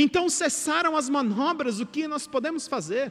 Então 0.00 0.28
cessaram 0.28 0.96
as 0.96 1.08
manobras, 1.08 1.80
o 1.80 1.86
que 1.86 2.06
nós 2.06 2.24
podemos 2.24 2.68
fazer? 2.68 3.10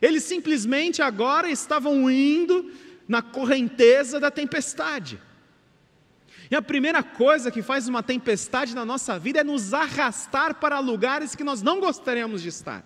Eles 0.00 0.24
simplesmente 0.24 1.02
agora 1.02 1.50
estavam 1.50 2.10
indo 2.10 2.72
na 3.06 3.20
correnteza 3.20 4.18
da 4.18 4.30
tempestade. 4.30 5.20
E 6.50 6.56
a 6.56 6.62
primeira 6.62 7.02
coisa 7.02 7.50
que 7.50 7.60
faz 7.60 7.88
uma 7.88 8.02
tempestade 8.02 8.74
na 8.74 8.86
nossa 8.86 9.18
vida 9.18 9.40
é 9.40 9.44
nos 9.44 9.74
arrastar 9.74 10.54
para 10.54 10.78
lugares 10.78 11.34
que 11.34 11.44
nós 11.44 11.60
não 11.60 11.78
gostaríamos 11.78 12.40
de 12.40 12.48
estar. 12.48 12.82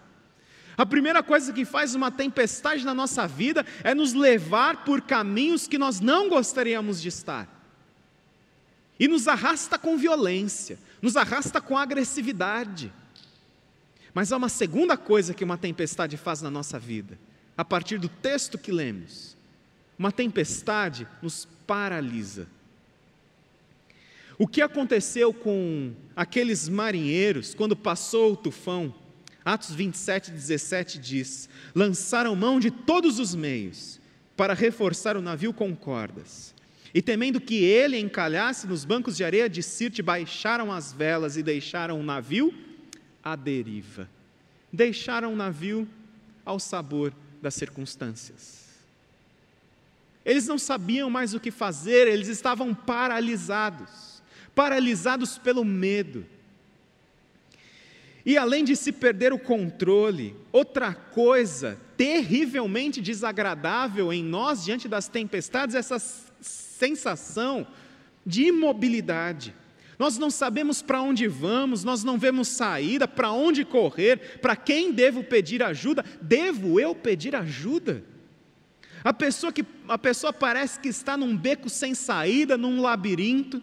A 0.77 0.85
primeira 0.85 1.23
coisa 1.23 1.53
que 1.53 1.65
faz 1.65 1.95
uma 1.95 2.11
tempestade 2.11 2.85
na 2.85 2.95
nossa 2.95 3.25
vida 3.25 3.65
é 3.85 3.95
nos 3.95 4.15
levar 4.15 4.85
por 4.85 5.01
caminhos 5.03 5.69
que 5.69 5.79
nós 5.79 6.01
não 6.01 6.29
gostaríamos 6.29 7.01
de 7.01 7.07
estar. 7.07 7.49
E 8.99 9.07
nos 9.07 9.29
arrasta 9.29 9.79
com 9.79 9.97
violência, 9.97 10.77
nos 11.01 11.17
arrasta 11.17 11.61
com 11.61 11.77
agressividade. 11.77 12.93
Mas 14.13 14.33
há 14.33 14.37
uma 14.37 14.49
segunda 14.49 14.97
coisa 14.97 15.35
que 15.35 15.45
uma 15.45 15.57
tempestade 15.57 16.17
faz 16.17 16.43
na 16.43 16.51
nossa 16.51 16.79
vida, 16.79 17.19
a 17.57 17.65
partir 17.65 17.99
do 17.99 18.09
texto 18.09 18.59
que 18.59 18.73
lemos. 18.73 19.37
Uma 19.99 20.11
tempestade 20.11 21.07
nos 21.23 21.47
paralisa. 21.67 22.49
O 24.39 24.49
que 24.49 24.63
aconteceu 24.63 25.35
com 25.35 25.93
aqueles 26.17 26.69
marinheiros 26.69 27.55
quando 27.55 27.77
passou 27.77 28.33
o 28.33 28.37
tufão? 28.37 28.95
Atos 29.45 29.75
27, 29.75 30.31
17 30.31 30.99
diz: 30.99 31.49
lançaram 31.75 32.35
mão 32.35 32.59
de 32.59 32.71
todos 32.71 33.19
os 33.19 33.35
meios 33.35 34.01
para 34.37 34.55
reforçar 34.55 35.17
o 35.17 35.23
navio 35.23 35.53
com 35.53 35.77
cordas. 35.77 36.55
E 36.93 37.01
temendo 37.01 37.41
que 37.41 37.63
ele 37.65 37.99
encalhasse 37.99 38.67
nos 38.67 38.85
bancos 38.85 39.17
de 39.17 39.25
areia 39.25 39.49
de 39.49 39.63
Sirte, 39.63 40.03
baixaram 40.03 40.73
as 40.73 40.93
velas 40.93 41.37
e 41.37 41.43
deixaram 41.43 42.01
o 42.01 42.03
navio 42.03 42.53
à 43.23 43.37
deriva. 43.37 44.09
Deixaram 44.73 45.33
o 45.33 45.37
navio 45.37 45.89
ao 46.45 46.59
sabor 46.59 47.13
das 47.41 47.55
circunstâncias. 47.55 48.69
Eles 50.25 50.47
não 50.47 50.59
sabiam 50.59 51.09
mais 51.09 51.33
o 51.33 51.41
que 51.41 51.51
fazer, 51.51 52.09
eles 52.09 52.29
estavam 52.29 52.75
paralisados 52.75 54.11
paralisados 54.55 55.39
pelo 55.39 55.65
medo. 55.65 56.27
E 58.25 58.37
além 58.37 58.63
de 58.63 58.77
se 58.77 58.93
perder 58.93 59.33
o 59.33 59.39
controle, 59.39 60.37
outra 60.53 60.93
coisa 60.93 61.81
terrivelmente 61.97 63.01
desagradável 63.01 64.13
em 64.13 64.23
nós 64.23 64.63
diante 64.63 64.87
das 64.87 65.09
tempestades, 65.09 65.75
é 65.75 65.79
essa 65.79 65.99
sensação 66.81 67.67
de 68.25 68.45
imobilidade. 68.45 69.55
Nós 69.99 70.17
não 70.17 70.31
sabemos 70.31 70.81
para 70.81 71.03
onde 71.03 71.29
vamos, 71.29 71.85
nós 71.85 72.03
não 72.03 72.17
vemos 72.17 72.49
saída, 72.49 73.07
para 73.07 73.31
onde 73.31 73.67
correr, 73.67 74.39
para 74.41 74.57
quem 74.57 74.91
devo 74.93 75.23
pedir 75.23 75.63
ajuda? 75.63 76.03
Devo 76.23 76.81
eu 76.81 76.95
pedir 76.95 77.37
ajuda? 77.37 78.03
A 79.05 79.13
pessoa 79.13 79.53
que 79.53 79.63
a 79.87 79.99
pessoa 79.99 80.33
parece 80.33 80.81
que 80.81 80.89
está 80.89 81.19
num 81.19 81.37
beco 81.37 81.69
sem 81.69 81.95
saída, 81.95 82.57
num 82.57 82.81
labirinto, 82.81 83.63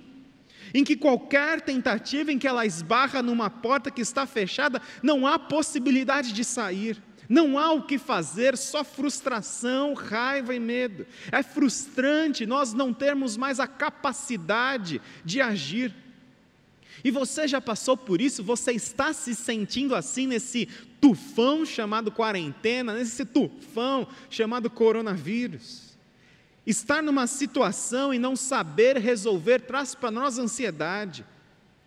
em 0.74 0.84
que 0.84 0.96
qualquer 0.96 1.62
tentativa 1.62 2.32
em 2.32 2.38
que 2.38 2.48
ela 2.48 2.68
esbarra 2.68 3.24
numa 3.24 3.50
porta 3.50 3.90
que 3.90 4.02
está 4.02 4.28
fechada, 4.28 4.80
não 5.02 5.26
há 5.26 5.40
possibilidade 5.40 6.34
de 6.34 6.44
sair. 6.44 7.02
Não 7.30 7.58
há 7.58 7.72
o 7.74 7.84
que 7.84 7.98
fazer, 7.98 8.56
só 8.56 8.84
frustração, 8.84 9.94
raiva 9.94 10.56
e 10.56 10.60
medo. 10.60 11.06
É 11.32 11.44
frustrante 11.44 12.46
nós 12.46 12.74
não 12.74 12.94
termos 12.94 13.36
mais 13.36 13.60
a 13.60 13.68
capacidade 13.68 15.02
de 15.26 15.42
agir. 15.42 15.94
E 17.04 17.12
você 17.12 17.48
já 17.48 17.62
passou 17.62 17.96
por 17.98 18.22
isso? 18.22 18.44
Você 18.44 18.72
está 18.72 19.14
se 19.14 19.36
sentindo 19.36 19.94
assim 19.94 20.26
nesse 20.26 20.68
tufão 21.00 21.66
chamado 21.66 22.12
quarentena, 22.12 22.94
nesse 22.94 23.26
tufão 23.26 24.08
chamado 24.30 24.70
coronavírus? 24.70 25.98
Estar 26.66 27.04
numa 27.04 27.28
situação 27.28 28.14
e 28.14 28.20
não 28.20 28.36
saber 28.36 28.98
resolver 28.98 29.60
traz 29.62 29.94
para 29.96 30.12
nós 30.12 30.38
ansiedade. 30.38 31.26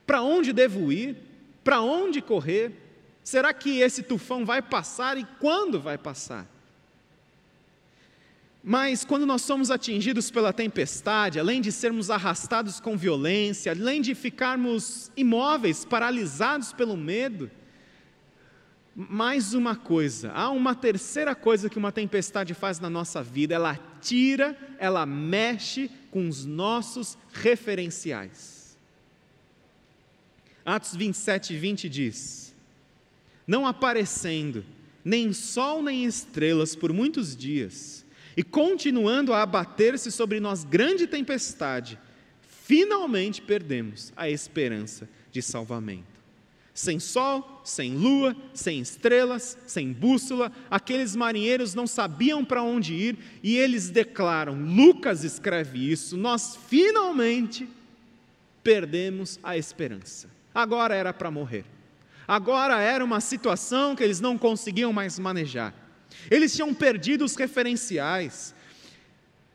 Para 0.07 0.23
onde 0.23 0.53
devo 0.53 0.93
ir? 0.93 1.17
Para 1.63 1.81
onde 1.81 2.23
correr? 2.23 2.90
Será 3.23 3.53
que 3.53 3.81
esse 3.81 4.03
tufão 4.03 4.45
vai 4.45 4.63
passar 4.63 5.19
e 5.19 5.27
quando 5.39 5.81
vai 5.81 5.99
passar? 5.99 6.47
Mas 8.63 9.05
quando 9.05 9.25
nós 9.25 9.43
somos 9.43 9.71
atingidos 9.71 10.31
pela 10.31 10.53
tempestade, 10.53 11.39
além 11.39 11.61
de 11.61 11.73
sermos 11.73 12.11
arrastados 12.11 12.79
com 12.79 12.97
violência, 12.97 13.73
além 13.73 14.03
de 14.03 14.15
ficarmos 14.15 15.11
imóveis, 15.17 15.85
paralisados 15.85 16.73
pelo 16.73 16.97
medo, 16.97 17.51
mais 18.95 19.55
uma 19.55 19.75
coisa, 19.75 20.31
há 20.33 20.51
uma 20.51 20.75
terceira 20.75 21.35
coisa 21.35 21.71
que 21.71 21.79
uma 21.79 21.93
tempestade 21.93 22.53
faz 22.53 22.79
na 22.79 22.91
nossa 22.91 23.23
vida, 23.23 23.55
ela 23.55 23.79
tira, 24.01 24.57
ela 24.79 25.07
mexe 25.07 25.91
com 26.11 26.29
os 26.29 26.45
nossos 26.45 27.17
referenciais. 27.33 28.77
Atos 30.67 30.95
27, 30.95 31.57
20 31.57 31.89
diz: 31.89 32.50
Não 33.51 33.67
aparecendo 33.67 34.65
nem 35.05 35.33
sol 35.33 35.83
nem 35.83 36.05
estrelas 36.05 36.77
por 36.77 36.93
muitos 36.93 37.37
dias, 37.37 38.07
e 38.37 38.45
continuando 38.45 39.33
a 39.33 39.43
abater-se 39.43 40.13
sobre 40.13 40.39
nós 40.39 40.63
grande 40.63 41.05
tempestade, 41.05 41.99
finalmente 42.41 43.43
perdemos 43.43 44.13
a 44.17 44.31
esperança 44.31 45.09
de 45.33 45.43
salvamento. 45.43 46.07
Sem 46.73 47.01
sol, 47.01 47.61
sem 47.65 47.97
lua, 47.97 48.37
sem 48.55 48.79
estrelas, 48.79 49.59
sem 49.67 49.93
bússola, 49.93 50.53
aqueles 50.71 51.17
marinheiros 51.17 51.75
não 51.75 51.89
sabiam 51.89 52.45
para 52.45 52.63
onde 52.63 52.95
ir 52.95 53.19
e 53.43 53.57
eles 53.57 53.91
declaram: 53.91 54.55
Lucas 54.55 55.25
escreve 55.25 55.91
isso, 55.91 56.17
nós 56.17 56.57
finalmente 56.69 57.69
perdemos 58.63 59.41
a 59.43 59.57
esperança. 59.57 60.31
Agora 60.55 60.95
era 60.95 61.13
para 61.13 61.33
morrer. 61.33 61.65
Agora 62.31 62.81
era 62.81 63.05
uma 63.05 63.21
situação 63.21 63.97
que 63.97 64.05
eles 64.05 64.21
não 64.21 64.39
conseguiam 64.39 64.93
mais 64.93 65.19
manejar. 65.19 65.75
Eles 66.31 66.55
tinham 66.55 66.73
perdido 66.73 67.25
os 67.25 67.35
referenciais. 67.35 68.55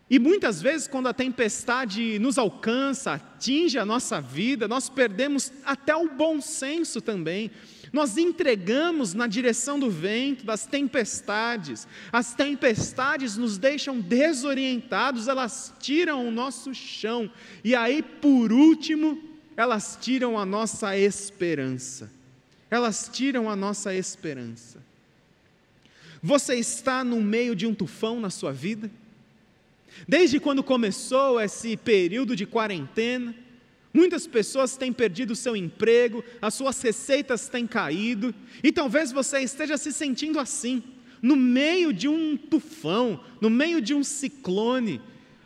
E 0.09 0.19
muitas 0.19 0.61
vezes, 0.61 0.85
quando 0.85 1.07
a 1.07 1.13
tempestade 1.13 2.19
nos 2.19 2.37
alcança, 2.37 3.13
atinge 3.13 3.79
a 3.79 3.85
nossa 3.85 4.19
vida, 4.19 4.67
nós 4.67 4.89
perdemos 4.89 5.53
até 5.63 5.95
o 5.95 6.09
bom 6.09 6.41
senso 6.41 6.99
também. 6.99 7.49
Nós 7.93 8.17
entregamos 8.17 9.13
na 9.13 9.25
direção 9.25 9.79
do 9.79 9.89
vento, 9.89 10.45
das 10.45 10.65
tempestades. 10.65 11.87
As 12.11 12.33
tempestades 12.33 13.37
nos 13.37 13.57
deixam 13.57 14.01
desorientados, 14.01 15.29
elas 15.29 15.73
tiram 15.79 16.27
o 16.27 16.31
nosso 16.31 16.73
chão. 16.73 17.31
E 17.63 17.73
aí, 17.73 18.03
por 18.03 18.51
último, 18.51 19.17
elas 19.55 19.97
tiram 20.01 20.37
a 20.37 20.45
nossa 20.45 20.97
esperança. 20.97 22.24
Elas 22.69 23.09
tiram 23.11 23.49
a 23.49 23.55
nossa 23.55 23.93
esperança. 23.93 24.83
Você 26.21 26.55
está 26.55 27.03
no 27.03 27.21
meio 27.21 27.55
de 27.55 27.67
um 27.67 27.73
tufão 27.73 28.19
na 28.19 28.29
sua 28.29 28.51
vida? 28.51 28.89
Desde 30.07 30.39
quando 30.39 30.63
começou 30.63 31.39
esse 31.39 31.77
período 31.77 32.35
de 32.35 32.45
quarentena, 32.45 33.33
muitas 33.93 34.27
pessoas 34.27 34.75
têm 34.75 34.91
perdido 34.91 35.35
seu 35.35 35.55
emprego, 35.55 36.23
as 36.41 36.53
suas 36.53 36.81
receitas 36.81 37.47
têm 37.47 37.65
caído, 37.65 38.33
e 38.63 38.71
talvez 38.71 39.11
você 39.11 39.39
esteja 39.39 39.77
se 39.77 39.93
sentindo 39.93 40.39
assim, 40.39 40.83
no 41.21 41.35
meio 41.35 41.93
de 41.93 42.07
um 42.07 42.35
tufão, 42.35 43.23
no 43.39 43.49
meio 43.49 43.79
de 43.81 43.93
um 43.93 44.03
ciclone, 44.03 45.01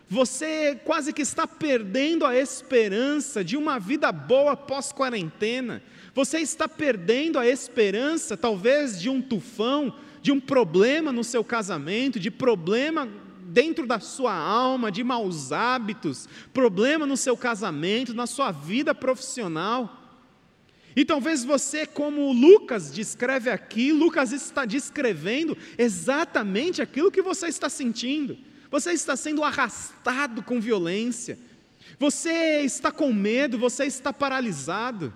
você 0.09 0.75
quase 0.83 1.13
que 1.13 1.21
está 1.21 1.45
perdendo 1.45 2.25
a 2.25 2.35
esperança 2.35 3.43
de 3.43 3.55
uma 3.55 3.77
vida 3.77 4.11
boa 4.11 4.57
pós-quarentena. 4.57 5.83
Você 6.19 6.39
está 6.39 6.67
perdendo 6.67 7.39
a 7.39 7.47
esperança, 7.47 8.35
talvez, 8.35 8.99
de 8.99 9.09
um 9.09 9.21
tufão, 9.21 9.95
de 10.21 10.33
um 10.33 10.39
problema 10.41 11.13
no 11.13 11.23
seu 11.23 11.45
casamento, 11.45 12.19
de 12.19 12.29
problema 12.29 13.07
dentro 13.45 13.87
da 13.87 14.01
sua 14.01 14.33
alma, 14.35 14.91
de 14.91 15.01
maus 15.01 15.53
hábitos, 15.53 16.27
problema 16.53 17.05
no 17.05 17.15
seu 17.15 17.37
casamento, 17.37 18.13
na 18.13 18.27
sua 18.27 18.51
vida 18.51 18.93
profissional. 18.93 20.19
E 20.93 21.05
talvez 21.05 21.45
você, 21.45 21.85
como 21.85 22.33
Lucas 22.33 22.91
descreve 22.91 23.49
aqui, 23.49 23.93
Lucas 23.93 24.33
está 24.33 24.65
descrevendo 24.65 25.57
exatamente 25.77 26.81
aquilo 26.81 27.13
que 27.13 27.21
você 27.21 27.47
está 27.47 27.69
sentindo. 27.69 28.37
Você 28.69 28.91
está 28.91 29.15
sendo 29.15 29.41
arrastado 29.41 30.43
com 30.43 30.59
violência. 30.59 31.39
Você 31.97 32.59
está 32.59 32.91
com 32.91 33.13
medo, 33.13 33.57
você 33.57 33.85
está 33.85 34.11
paralisado. 34.11 35.13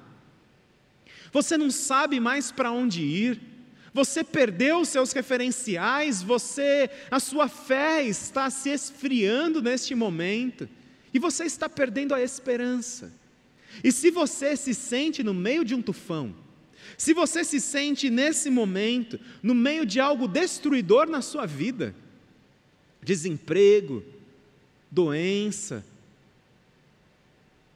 Você 1.33 1.57
não 1.57 1.71
sabe 1.71 2.19
mais 2.19 2.51
para 2.51 2.71
onde 2.71 3.01
ir. 3.01 3.41
Você 3.93 4.23
perdeu 4.23 4.79
os 4.79 4.89
seus 4.89 5.11
referenciais, 5.11 6.23
você, 6.23 6.89
a 7.11 7.19
sua 7.19 7.47
fé 7.47 8.03
está 8.03 8.49
se 8.49 8.69
esfriando 8.69 9.61
neste 9.61 9.93
momento 9.93 10.67
e 11.13 11.19
você 11.19 11.43
está 11.43 11.69
perdendo 11.69 12.15
a 12.15 12.21
esperança. 12.21 13.11
E 13.83 13.91
se 13.91 14.09
você 14.09 14.55
se 14.55 14.73
sente 14.73 15.21
no 15.23 15.33
meio 15.33 15.63
de 15.63 15.75
um 15.75 15.81
tufão, 15.81 16.35
se 16.97 17.13
você 17.13 17.43
se 17.43 17.59
sente 17.59 18.09
nesse 18.09 18.49
momento 18.49 19.19
no 19.41 19.53
meio 19.53 19.85
de 19.85 19.99
algo 19.99 20.27
destruidor 20.27 21.07
na 21.07 21.21
sua 21.21 21.45
vida, 21.45 21.95
desemprego, 23.01 24.03
doença, 24.89 25.85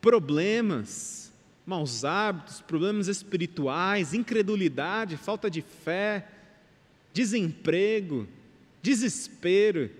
problemas, 0.01 1.26
maus 1.67 2.05
hábitos, 2.05 2.61
problemas 2.61 3.09
espirituais, 3.09 4.13
incredulidade, 4.13 5.17
falta 5.17 5.51
de 5.51 5.61
fé, 5.61 6.25
desemprego, 7.13 8.25
desespero. 8.81 9.91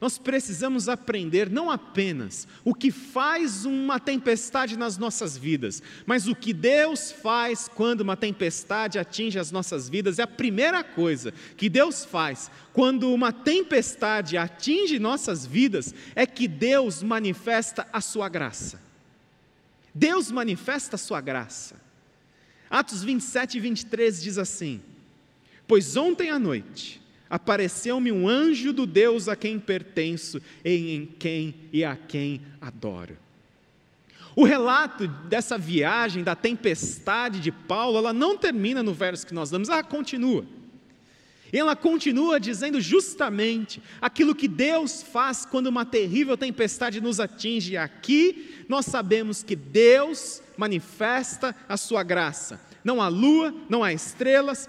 Nós 0.00 0.16
precisamos 0.16 0.88
aprender 0.88 1.50
não 1.50 1.70
apenas 1.70 2.48
o 2.64 2.74
que 2.74 2.90
faz 2.90 3.66
uma 3.66 4.00
tempestade 4.00 4.78
nas 4.78 4.96
nossas 4.96 5.36
vidas, 5.36 5.82
mas 6.06 6.26
o 6.26 6.34
que 6.34 6.54
Deus 6.54 7.12
faz 7.12 7.68
quando 7.68 8.00
uma 8.00 8.16
tempestade 8.16 8.98
atinge 8.98 9.38
as 9.38 9.52
nossas 9.52 9.90
vidas. 9.90 10.18
É 10.18 10.22
a 10.22 10.26
primeira 10.26 10.82
coisa 10.82 11.34
que 11.54 11.68
Deus 11.68 12.02
faz 12.02 12.50
quando 12.72 13.12
uma 13.12 13.30
tempestade 13.30 14.38
atinge 14.38 14.98
nossas 14.98 15.44
vidas, 15.44 15.94
é 16.14 16.24
que 16.24 16.48
Deus 16.48 17.02
manifesta 17.02 17.86
a 17.92 18.00
sua 18.00 18.26
graça. 18.30 18.89
Deus 19.94 20.30
manifesta 20.30 20.96
a 20.96 20.98
sua 20.98 21.20
graça. 21.20 21.80
Atos 22.68 23.02
27 23.02 23.56
e 23.56 23.60
23 23.60 24.22
diz 24.22 24.38
assim: 24.38 24.80
Pois 25.66 25.96
ontem 25.96 26.30
à 26.30 26.38
noite, 26.38 27.00
apareceu-me 27.28 28.12
um 28.12 28.28
anjo 28.28 28.72
do 28.72 28.86
Deus 28.86 29.28
a 29.28 29.34
quem 29.34 29.58
pertenço, 29.58 30.40
e 30.64 30.94
em 30.94 31.06
quem 31.06 31.54
e 31.72 31.84
a 31.84 31.96
quem 31.96 32.40
adoro. 32.60 33.16
O 34.36 34.44
relato 34.44 35.08
dessa 35.08 35.58
viagem, 35.58 36.22
da 36.22 36.36
tempestade 36.36 37.40
de 37.40 37.50
Paulo, 37.50 37.98
ela 37.98 38.12
não 38.12 38.38
termina 38.38 38.82
no 38.82 38.94
verso 38.94 39.26
que 39.26 39.34
nós 39.34 39.50
damos, 39.50 39.68
ela 39.68 39.82
continua. 39.82 40.44
Ela 41.52 41.74
continua 41.74 42.38
dizendo 42.38 42.80
justamente 42.80 43.82
aquilo 44.00 44.34
que 44.34 44.46
Deus 44.46 45.02
faz 45.02 45.44
quando 45.44 45.66
uma 45.66 45.84
terrível 45.84 46.36
tempestade 46.36 47.00
nos 47.00 47.18
atinge. 47.18 47.76
Aqui 47.76 48.64
nós 48.68 48.86
sabemos 48.86 49.42
que 49.42 49.56
Deus 49.56 50.42
manifesta 50.56 51.54
a 51.68 51.76
sua 51.76 52.02
graça. 52.02 52.60
Não 52.84 53.00
há 53.02 53.08
lua, 53.08 53.54
não 53.68 53.84
há 53.84 53.92
estrelas, 53.92 54.68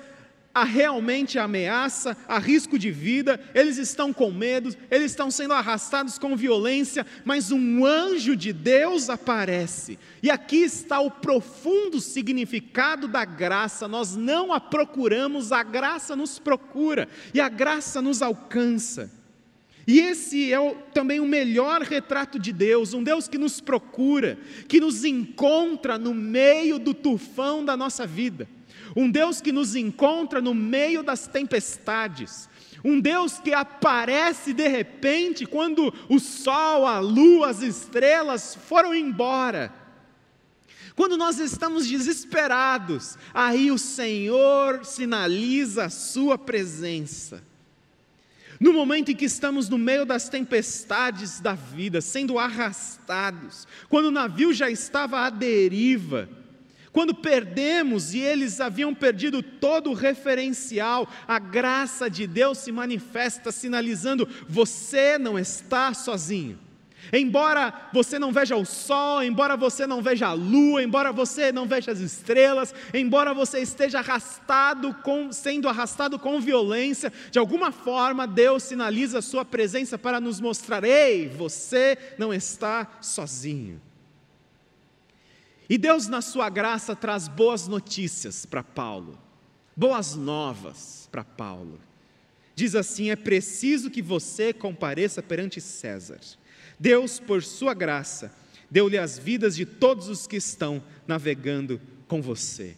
há 0.53 0.63
realmente 0.63 1.39
ameaça, 1.39 2.15
há 2.27 2.37
risco 2.37 2.77
de 2.77 2.91
vida, 2.91 3.39
eles 3.53 3.77
estão 3.77 4.13
com 4.13 4.31
medo, 4.31 4.75
eles 4.89 5.11
estão 5.11 5.31
sendo 5.31 5.53
arrastados 5.53 6.17
com 6.17 6.35
violência, 6.35 7.05
mas 7.23 7.51
um 7.51 7.85
anjo 7.85 8.35
de 8.35 8.51
Deus 8.51 9.09
aparece. 9.09 9.97
E 10.21 10.29
aqui 10.29 10.57
está 10.57 10.99
o 10.99 11.09
profundo 11.09 11.99
significado 11.99 13.07
da 13.07 13.25
graça. 13.25 13.87
Nós 13.87 14.15
não 14.15 14.53
a 14.53 14.59
procuramos, 14.59 15.51
a 15.51 15.63
graça 15.63 16.15
nos 16.15 16.37
procura 16.37 17.07
e 17.33 17.39
a 17.39 17.49
graça 17.49 18.01
nos 18.01 18.21
alcança. 18.21 19.11
E 19.87 19.99
esse 19.99 20.53
é 20.53 20.59
o, 20.59 20.75
também 20.93 21.19
o 21.19 21.27
melhor 21.27 21.81
retrato 21.81 22.37
de 22.37 22.53
Deus, 22.53 22.93
um 22.93 23.03
Deus 23.03 23.27
que 23.27 23.37
nos 23.37 23.59
procura, 23.59 24.37
que 24.67 24.79
nos 24.79 25.03
encontra 25.03 25.97
no 25.97 26.13
meio 26.13 26.77
do 26.77 26.93
tufão 26.93 27.65
da 27.65 27.75
nossa 27.75 28.05
vida 28.05 28.47
um 28.95 29.09
Deus 29.09 29.41
que 29.41 29.51
nos 29.51 29.75
encontra 29.75 30.41
no 30.41 30.53
meio 30.53 31.03
das 31.03 31.27
tempestades, 31.27 32.49
um 32.83 32.99
Deus 32.99 33.39
que 33.39 33.53
aparece 33.53 34.53
de 34.53 34.67
repente 34.67 35.45
quando 35.45 35.93
o 36.09 36.19
sol, 36.19 36.85
a 36.85 36.99
lua, 36.99 37.49
as 37.49 37.61
estrelas 37.61 38.55
foram 38.55 38.93
embora. 38.93 39.73
Quando 40.95 41.15
nós 41.17 41.39
estamos 41.39 41.87
desesperados, 41.87 43.17
aí 43.33 43.71
o 43.71 43.77
Senhor 43.77 44.83
sinaliza 44.85 45.85
a 45.85 45.89
Sua 45.89 46.37
presença. 46.37 47.43
No 48.59 48.73
momento 48.73 49.09
em 49.09 49.15
que 49.15 49.25
estamos 49.25 49.67
no 49.67 49.77
meio 49.77 50.05
das 50.05 50.29
tempestades 50.29 51.39
da 51.39 51.53
vida, 51.53 51.99
sendo 52.01 52.37
arrastados, 52.37 53.67
quando 53.89 54.05
o 54.05 54.11
navio 54.11 54.53
já 54.53 54.69
estava 54.69 55.21
à 55.21 55.31
deriva, 55.31 56.29
quando 56.91 57.15
perdemos 57.15 58.13
e 58.13 58.19
eles 58.19 58.59
haviam 58.59 58.93
perdido 58.93 59.41
todo 59.41 59.91
o 59.91 59.95
referencial, 59.95 61.07
a 61.27 61.39
graça 61.39 62.09
de 62.09 62.27
Deus 62.27 62.57
se 62.57 62.71
manifesta, 62.71 63.51
sinalizando: 63.51 64.27
você 64.47 65.17
não 65.17 65.39
está 65.39 65.93
sozinho. 65.93 66.59
Embora 67.13 67.89
você 67.91 68.19
não 68.19 68.31
veja 68.31 68.55
o 68.55 68.65
sol, 68.65 69.23
embora 69.23 69.57
você 69.57 69.87
não 69.87 70.01
veja 70.01 70.27
a 70.27 70.33
lua, 70.33 70.83
embora 70.83 71.11
você 71.11 71.51
não 71.51 71.65
veja 71.65 71.91
as 71.91 71.99
estrelas, 71.99 72.73
embora 72.93 73.33
você 73.33 73.59
esteja 73.59 73.99
arrastado 73.99 74.93
com, 75.03 75.31
sendo 75.31 75.67
arrastado 75.67 76.19
com 76.19 76.39
violência, 76.39 77.11
de 77.31 77.39
alguma 77.39 77.71
forma 77.71 78.27
Deus 78.27 78.63
sinaliza 78.63 79.19
a 79.19 79.21
sua 79.21 79.43
presença 79.43 79.97
para 79.97 80.21
nos 80.21 80.39
mostrar: 80.39 80.83
ei, 80.83 81.27
você 81.29 81.97
não 82.17 82.33
está 82.33 82.87
sozinho. 83.01 83.81
E 85.71 85.77
Deus, 85.77 86.09
na 86.09 86.21
sua 86.21 86.49
graça, 86.49 86.93
traz 86.97 87.29
boas 87.29 87.65
notícias 87.65 88.45
para 88.45 88.61
Paulo, 88.61 89.17
boas 89.73 90.15
novas 90.15 91.07
para 91.09 91.23
Paulo. 91.23 91.79
Diz 92.53 92.75
assim: 92.75 93.09
é 93.09 93.15
preciso 93.15 93.89
que 93.89 94.01
você 94.01 94.51
compareça 94.51 95.23
perante 95.23 95.61
César. 95.61 96.19
Deus, 96.77 97.21
por 97.21 97.41
sua 97.41 97.73
graça, 97.73 98.33
deu-lhe 98.69 98.97
as 98.97 99.17
vidas 99.17 99.55
de 99.55 99.65
todos 99.65 100.09
os 100.09 100.27
que 100.27 100.35
estão 100.35 100.83
navegando 101.07 101.79
com 102.05 102.21
você. 102.21 102.75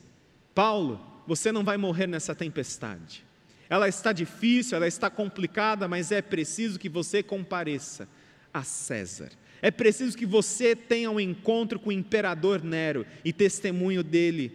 Paulo, 0.54 1.04
você 1.26 1.52
não 1.52 1.64
vai 1.64 1.78
morrer 1.78 2.06
nessa 2.06 2.36
tempestade. 2.36 3.26
Ela 3.68 3.88
está 3.88 4.14
difícil, 4.14 4.76
ela 4.76 4.88
está 4.88 5.10
complicada, 5.10 5.88
mas 5.88 6.12
é 6.12 6.22
preciso 6.22 6.78
que 6.78 6.90
você 6.90 7.24
compareça 7.24 8.08
a 8.54 8.64
César. 8.64 9.32
É 9.64 9.72
preciso 9.72 10.18
que 10.18 10.26
você 10.26 10.76
tenha 10.76 11.10
um 11.10 11.18
encontro 11.18 11.80
com 11.80 11.88
o 11.88 11.94
imperador 11.94 12.62
Nero 12.62 13.06
e 13.24 13.32
testemunho 13.32 14.04
dele, 14.04 14.52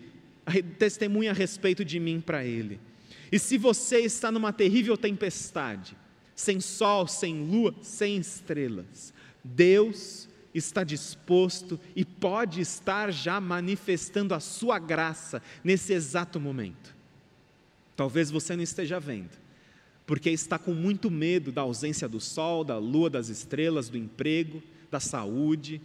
testemunha 0.79 1.31
a 1.31 1.35
respeito 1.35 1.83
de 1.83 1.99
mim 1.99 2.21
para 2.21 2.45
ele. 2.45 2.79
E 3.33 3.39
se 3.39 3.57
você 3.57 4.01
está 4.01 4.31
numa 4.31 4.53
terrível 4.53 4.99
tempestade, 4.99 5.97
sem 6.37 6.61
sol, 6.61 7.07
sem 7.07 7.43
lua, 7.43 7.75
sem 7.81 8.19
estrelas, 8.19 9.15
Deus 9.43 10.29
está 10.53 10.85
disposto 10.85 11.81
e 11.97 12.05
pode 12.05 12.61
estar 12.61 13.11
já 13.11 13.41
manifestando 13.41 14.35
a 14.35 14.41
sua 14.41 14.79
graça 14.79 15.41
nesse 15.65 15.95
exato 15.95 16.39
momento. 16.39 16.95
Talvez 17.97 18.31
você 18.31 18.55
não 18.55 18.63
esteja 18.63 19.01
vendo, 19.01 19.31
porque 20.07 20.29
está 20.29 20.59
com 20.59 20.75
muito 20.75 21.11
medo 21.11 21.51
da 21.51 21.63
ausência 21.63 22.07
do 22.07 22.21
sol, 22.21 22.63
da 22.63 22.77
lua, 22.77 23.09
das 23.09 23.31
estrelas, 23.31 23.89
do 23.89 23.97
emprego 23.97 24.63
da 24.91 25.01
saúde. 25.01 25.81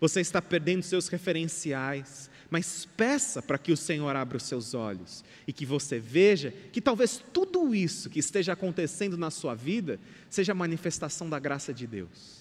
você 0.00 0.20
está 0.20 0.40
perdendo 0.40 0.82
seus 0.82 1.08
referenciais, 1.08 2.30
mas 2.50 2.86
peça 2.96 3.42
para 3.42 3.58
que 3.58 3.70
o 3.70 3.76
Senhor 3.76 4.16
abra 4.16 4.38
os 4.38 4.42
seus 4.44 4.72
olhos 4.72 5.22
e 5.46 5.52
que 5.52 5.66
você 5.66 5.98
veja 5.98 6.52
que 6.72 6.80
talvez 6.80 7.22
tudo 7.32 7.74
isso 7.74 8.08
que 8.08 8.18
esteja 8.18 8.54
acontecendo 8.54 9.16
na 9.16 9.30
sua 9.30 9.54
vida 9.54 10.00
seja 10.28 10.54
manifestação 10.54 11.28
da 11.28 11.38
graça 11.38 11.72
de 11.72 11.86
Deus. 11.86 12.40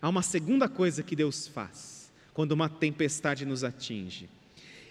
Há 0.00 0.08
uma 0.08 0.22
segunda 0.22 0.68
coisa 0.68 1.02
que 1.02 1.14
Deus 1.14 1.46
faz 1.46 2.12
quando 2.32 2.52
uma 2.52 2.68
tempestade 2.68 3.46
nos 3.46 3.62
atinge: 3.62 4.28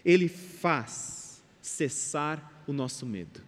Ele 0.03 0.27
faz 0.27 1.43
cessar 1.61 2.63
o 2.67 2.73
nosso 2.73 3.05
medo. 3.05 3.41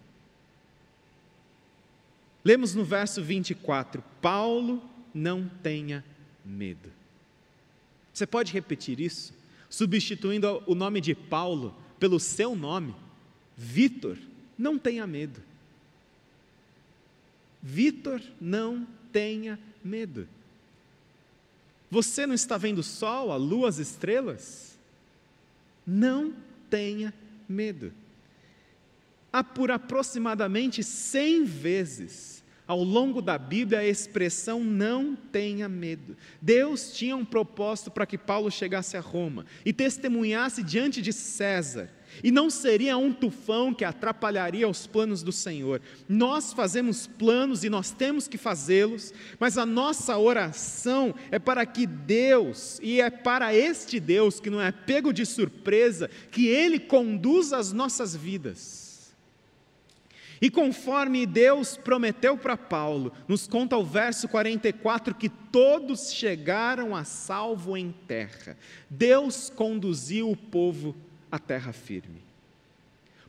Lemos 2.44 2.74
no 2.74 2.84
verso 2.84 3.22
24: 3.22 4.02
Paulo 4.20 4.82
não 5.18 5.50
tenha 5.62 6.04
medo. 6.44 6.90
Você 8.14 8.26
pode 8.26 8.52
repetir 8.52 9.00
isso, 9.00 9.34
substituindo 9.68 10.62
o 10.66 10.74
nome 10.74 11.00
de 11.00 11.14
Paulo 11.14 11.74
pelo 11.98 12.18
seu 12.20 12.54
nome, 12.54 12.94
Vitor, 13.56 14.16
não 14.56 14.78
tenha 14.78 15.06
medo. 15.06 15.42
Vitor, 17.60 18.22
não 18.40 18.86
tenha 19.12 19.58
medo. 19.84 20.28
Você 21.90 22.26
não 22.26 22.34
está 22.34 22.56
vendo 22.56 22.78
o 22.78 22.84
sol, 22.84 23.32
a 23.32 23.36
lua, 23.36 23.68
as 23.68 23.78
estrelas? 23.78 24.78
Não 25.84 26.32
tenha 26.70 27.12
medo. 27.48 27.92
Há 29.32 29.42
por 29.42 29.70
aproximadamente 29.70 30.82
100 30.84 31.44
vezes 31.44 32.37
ao 32.68 32.84
longo 32.84 33.22
da 33.22 33.38
Bíblia 33.38 33.78
a 33.78 33.86
expressão 33.86 34.62
não 34.62 35.16
tenha 35.16 35.66
medo. 35.70 36.14
Deus 36.40 36.92
tinha 36.92 37.16
um 37.16 37.24
propósito 37.24 37.90
para 37.90 38.04
que 38.04 38.18
Paulo 38.18 38.50
chegasse 38.50 38.94
a 38.94 39.00
Roma 39.00 39.46
e 39.64 39.72
testemunhasse 39.72 40.62
diante 40.62 41.00
de 41.00 41.10
César. 41.10 41.90
E 42.22 42.30
não 42.30 42.50
seria 42.50 42.96
um 42.96 43.12
tufão 43.12 43.72
que 43.72 43.84
atrapalharia 43.84 44.68
os 44.68 44.86
planos 44.86 45.22
do 45.22 45.32
Senhor. 45.32 45.80
Nós 46.08 46.52
fazemos 46.52 47.06
planos 47.06 47.64
e 47.64 47.70
nós 47.70 47.90
temos 47.90 48.28
que 48.28 48.36
fazê-los, 48.36 49.12
mas 49.38 49.56
a 49.56 49.64
nossa 49.64 50.18
oração 50.18 51.14
é 51.30 51.38
para 51.38 51.64
que 51.64 51.86
Deus, 51.86 52.78
e 52.82 53.00
é 53.00 53.08
para 53.10 53.54
este 53.54 54.00
Deus 54.00 54.40
que 54.40 54.50
não 54.50 54.60
é 54.60 54.72
pego 54.72 55.12
de 55.12 55.24
surpresa, 55.24 56.10
que 56.30 56.48
Ele 56.48 56.78
conduza 56.78 57.56
as 57.56 57.72
nossas 57.72 58.14
vidas. 58.16 58.87
E 60.40 60.50
conforme 60.50 61.26
Deus 61.26 61.76
prometeu 61.76 62.36
para 62.36 62.56
Paulo, 62.56 63.12
nos 63.26 63.46
conta 63.46 63.76
o 63.76 63.84
verso 63.84 64.28
44 64.28 65.14
que 65.14 65.28
todos 65.28 66.12
chegaram 66.12 66.94
a 66.94 67.04
salvo 67.04 67.76
em 67.76 67.92
terra. 68.06 68.56
Deus 68.88 69.50
conduziu 69.50 70.30
o 70.30 70.36
povo 70.36 70.94
à 71.30 71.38
terra 71.38 71.72
firme. 71.72 72.22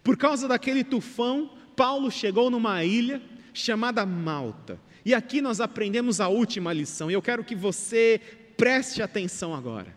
Por 0.04 0.18
causa 0.18 0.48
daquele 0.48 0.84
tufão, 0.84 1.52
Paulo 1.76 2.12
chegou 2.12 2.50
numa 2.50 2.84
ilha 2.84 3.22
chamada 3.54 4.06
Malta. 4.06 4.80
E 5.04 5.14
aqui 5.14 5.42
nós 5.42 5.60
aprendemos 5.60 6.20
a 6.20 6.28
última 6.28 6.72
lição, 6.74 7.10
e 7.10 7.14
eu 7.14 7.22
quero 7.22 7.44
que 7.44 7.56
você 7.56 8.22
preste 8.56 9.02
atenção 9.02 9.56
agora. 9.56 9.96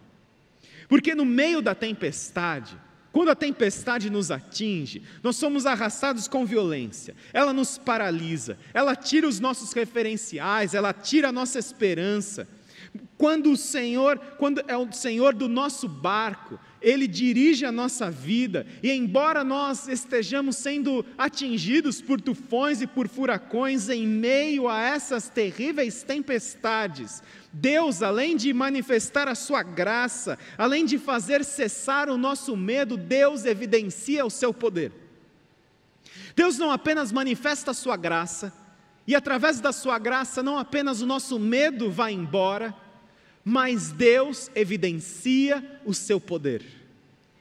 Porque 0.88 1.14
no 1.14 1.24
meio 1.24 1.60
da 1.60 1.74
tempestade, 1.74 2.76
quando 3.12 3.30
a 3.30 3.36
tempestade 3.36 4.08
nos 4.08 4.30
atinge, 4.30 5.02
nós 5.22 5.36
somos 5.36 5.66
arrastados 5.66 6.26
com 6.26 6.46
violência, 6.46 7.14
ela 7.32 7.52
nos 7.52 7.76
paralisa, 7.76 8.58
ela 8.72 8.96
tira 8.96 9.28
os 9.28 9.38
nossos 9.38 9.72
referenciais, 9.74 10.72
ela 10.72 10.94
tira 10.94 11.28
a 11.28 11.32
nossa 11.32 11.58
esperança. 11.58 12.48
Quando 13.18 13.52
o 13.52 13.56
Senhor, 13.56 14.18
quando 14.38 14.62
é 14.66 14.76
o 14.76 14.90
Senhor 14.92 15.34
do 15.34 15.46
nosso 15.46 15.86
barco, 15.86 16.58
ele 16.82 17.06
dirige 17.06 17.64
a 17.64 17.72
nossa 17.72 18.10
vida, 18.10 18.66
e 18.82 18.90
embora 18.90 19.42
nós 19.44 19.88
estejamos 19.88 20.56
sendo 20.56 21.04
atingidos 21.16 22.00
por 22.00 22.20
tufões 22.20 22.82
e 22.82 22.86
por 22.86 23.08
furacões 23.08 23.88
em 23.88 24.06
meio 24.06 24.68
a 24.68 24.80
essas 24.80 25.28
terríveis 25.28 26.02
tempestades, 26.02 27.22
Deus, 27.52 28.02
além 28.02 28.36
de 28.36 28.52
manifestar 28.52 29.28
a 29.28 29.34
sua 29.34 29.62
graça, 29.62 30.38
além 30.58 30.84
de 30.84 30.98
fazer 30.98 31.44
cessar 31.44 32.08
o 32.08 32.16
nosso 32.16 32.56
medo, 32.56 32.96
Deus 32.96 33.44
evidencia 33.44 34.24
o 34.24 34.30
seu 34.30 34.52
poder. 34.52 34.92
Deus 36.34 36.58
não 36.58 36.70
apenas 36.70 37.12
manifesta 37.12 37.70
a 37.70 37.74
sua 37.74 37.96
graça, 37.96 38.52
e 39.06 39.14
através 39.14 39.60
da 39.60 39.72
sua 39.72 39.98
graça, 39.98 40.42
não 40.42 40.56
apenas 40.56 41.02
o 41.02 41.06
nosso 41.06 41.38
medo 41.38 41.90
vai 41.90 42.12
embora, 42.12 42.74
mas 43.44 43.92
Deus 43.92 44.50
evidencia 44.54 45.80
o 45.84 45.92
seu 45.92 46.20
poder. 46.20 46.62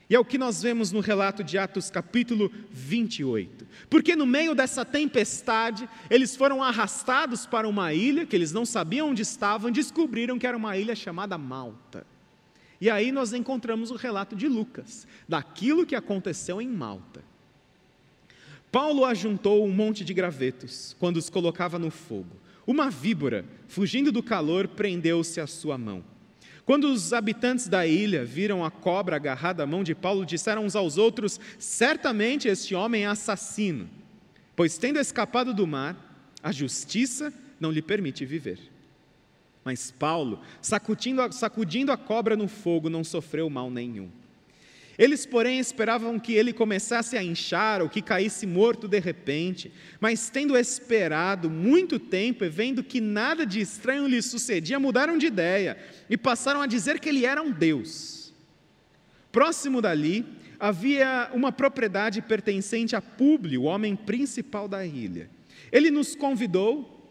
E 0.10 0.16
é 0.16 0.20
o 0.20 0.26
que 0.26 0.38
nós 0.38 0.62
vemos 0.62 0.92
no 0.92 1.00
relato 1.00 1.42
de 1.42 1.58
Atos, 1.58 1.90
capítulo 1.90 2.52
28. 2.70 3.66
Porque 3.90 4.14
no 4.14 4.26
meio 4.26 4.54
dessa 4.54 4.84
tempestade, 4.84 5.88
eles 6.10 6.36
foram 6.36 6.62
arrastados 6.62 7.46
para 7.46 7.66
uma 7.66 7.94
ilha 7.94 8.26
que 8.26 8.36
eles 8.36 8.52
não 8.52 8.66
sabiam 8.66 9.10
onde 9.10 9.22
estavam, 9.22 9.72
descobriram 9.72 10.38
que 10.38 10.46
era 10.46 10.58
uma 10.58 10.76
ilha 10.76 10.96
chamada 10.96 11.38
Malta. 11.38 12.06
E 12.82 12.90
aí 12.90 13.10
nós 13.10 13.32
encontramos 13.32 13.90
o 13.90 13.96
relato 13.96 14.36
de 14.36 14.50
Lucas, 14.50 15.08
daquilo 15.30 15.86
que 15.86 15.96
aconteceu 15.96 16.62
em 16.62 16.68
Malta. 16.68 17.24
Paulo 18.70 19.06
ajuntou 19.06 19.66
um 19.66 19.72
monte 19.72 20.04
de 20.04 20.14
gravetos 20.14 20.94
quando 21.00 21.18
os 21.18 21.30
colocava 21.30 21.80
no 21.80 21.90
fogo. 21.90 22.36
Uma 22.66 22.90
víbora, 22.90 23.46
fugindo 23.68 24.12
do 24.12 24.22
calor, 24.22 24.68
prendeu-se 24.68 25.40
à 25.40 25.48
sua 25.48 25.78
mão. 25.78 26.04
Quando 26.64 26.92
os 26.92 27.12
habitantes 27.12 27.68
da 27.68 27.88
ilha 27.88 28.24
viram 28.24 28.64
a 28.64 28.70
cobra 28.70 29.16
agarrada 29.16 29.64
à 29.64 29.68
mão 29.68 29.84
de 29.84 29.96
Paulo, 29.96 30.26
disseram 30.26 30.66
uns 30.66 30.76
aos 30.76 30.98
outros: 30.98 31.40
Certamente 31.58 32.48
este 32.48 32.76
homem 32.76 33.04
é 33.04 33.08
assassino, 33.08 33.90
pois 34.56 34.78
tendo 34.78 35.00
escapado 35.00 35.54
do 35.54 35.66
mar, 35.66 35.98
a 36.42 36.52
justiça 36.52 37.34
não 37.60 37.72
lhe 37.72 37.82
permite 37.82 38.26
viver. 38.26 38.60
Mas 39.64 39.92
Paulo, 39.92 40.42
sacudindo 40.62 41.22
a, 41.22 41.32
sacudindo 41.32 41.92
a 41.92 41.98
cobra 41.98 42.36
no 42.36 42.48
fogo, 42.48 42.90
não 42.90 43.04
sofreu 43.04 43.50
mal 43.50 43.70
nenhum. 43.70 44.10
Eles, 45.02 45.26
porém, 45.26 45.58
esperavam 45.58 46.20
que 46.20 46.32
ele 46.32 46.54
começasse 46.54 47.18
a 47.18 47.24
inchar 47.24 47.82
ou 47.82 47.90
que 47.90 48.04
caísse 48.04 48.46
morto 48.46 48.88
de 48.88 49.00
repente, 49.00 49.72
mas 50.00 50.30
tendo 50.30 50.56
esperado 50.56 51.50
muito 51.50 51.98
tempo 51.98 52.46
e 52.46 52.50
vendo 52.50 52.84
que 52.84 53.02
nada 53.02 53.44
de 53.44 53.60
estranho 53.60 54.06
lhe 54.06 54.22
sucedia, 54.22 54.80
mudaram 54.80 55.18
de 55.18 55.26
ideia 55.26 55.76
e 56.08 56.16
passaram 56.16 56.62
a 56.62 56.68
dizer 56.68 57.00
que 57.00 57.10
ele 57.10 57.26
era 57.26 57.42
um 57.42 57.50
Deus. 57.50 58.32
Próximo 59.32 59.82
dali 59.82 60.24
havia 60.60 61.32
uma 61.34 61.52
propriedade 61.52 62.22
pertencente 62.22 62.96
a 62.96 63.02
Públio, 63.02 63.64
o 63.64 63.66
homem 63.66 63.96
principal 63.96 64.68
da 64.68 64.86
ilha. 64.86 65.32
Ele 65.72 65.90
nos 65.90 66.16
convidou 66.16 67.10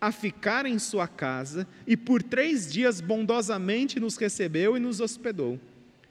a 0.00 0.10
ficar 0.10 0.66
em 0.66 0.80
sua 0.80 1.06
casa 1.06 1.64
e 1.86 1.96
por 1.96 2.24
três 2.24 2.72
dias 2.72 3.00
bondosamente 3.00 4.00
nos 4.00 4.16
recebeu 4.16 4.76
e 4.76 4.80
nos 4.80 4.98
hospedou. 4.98 5.60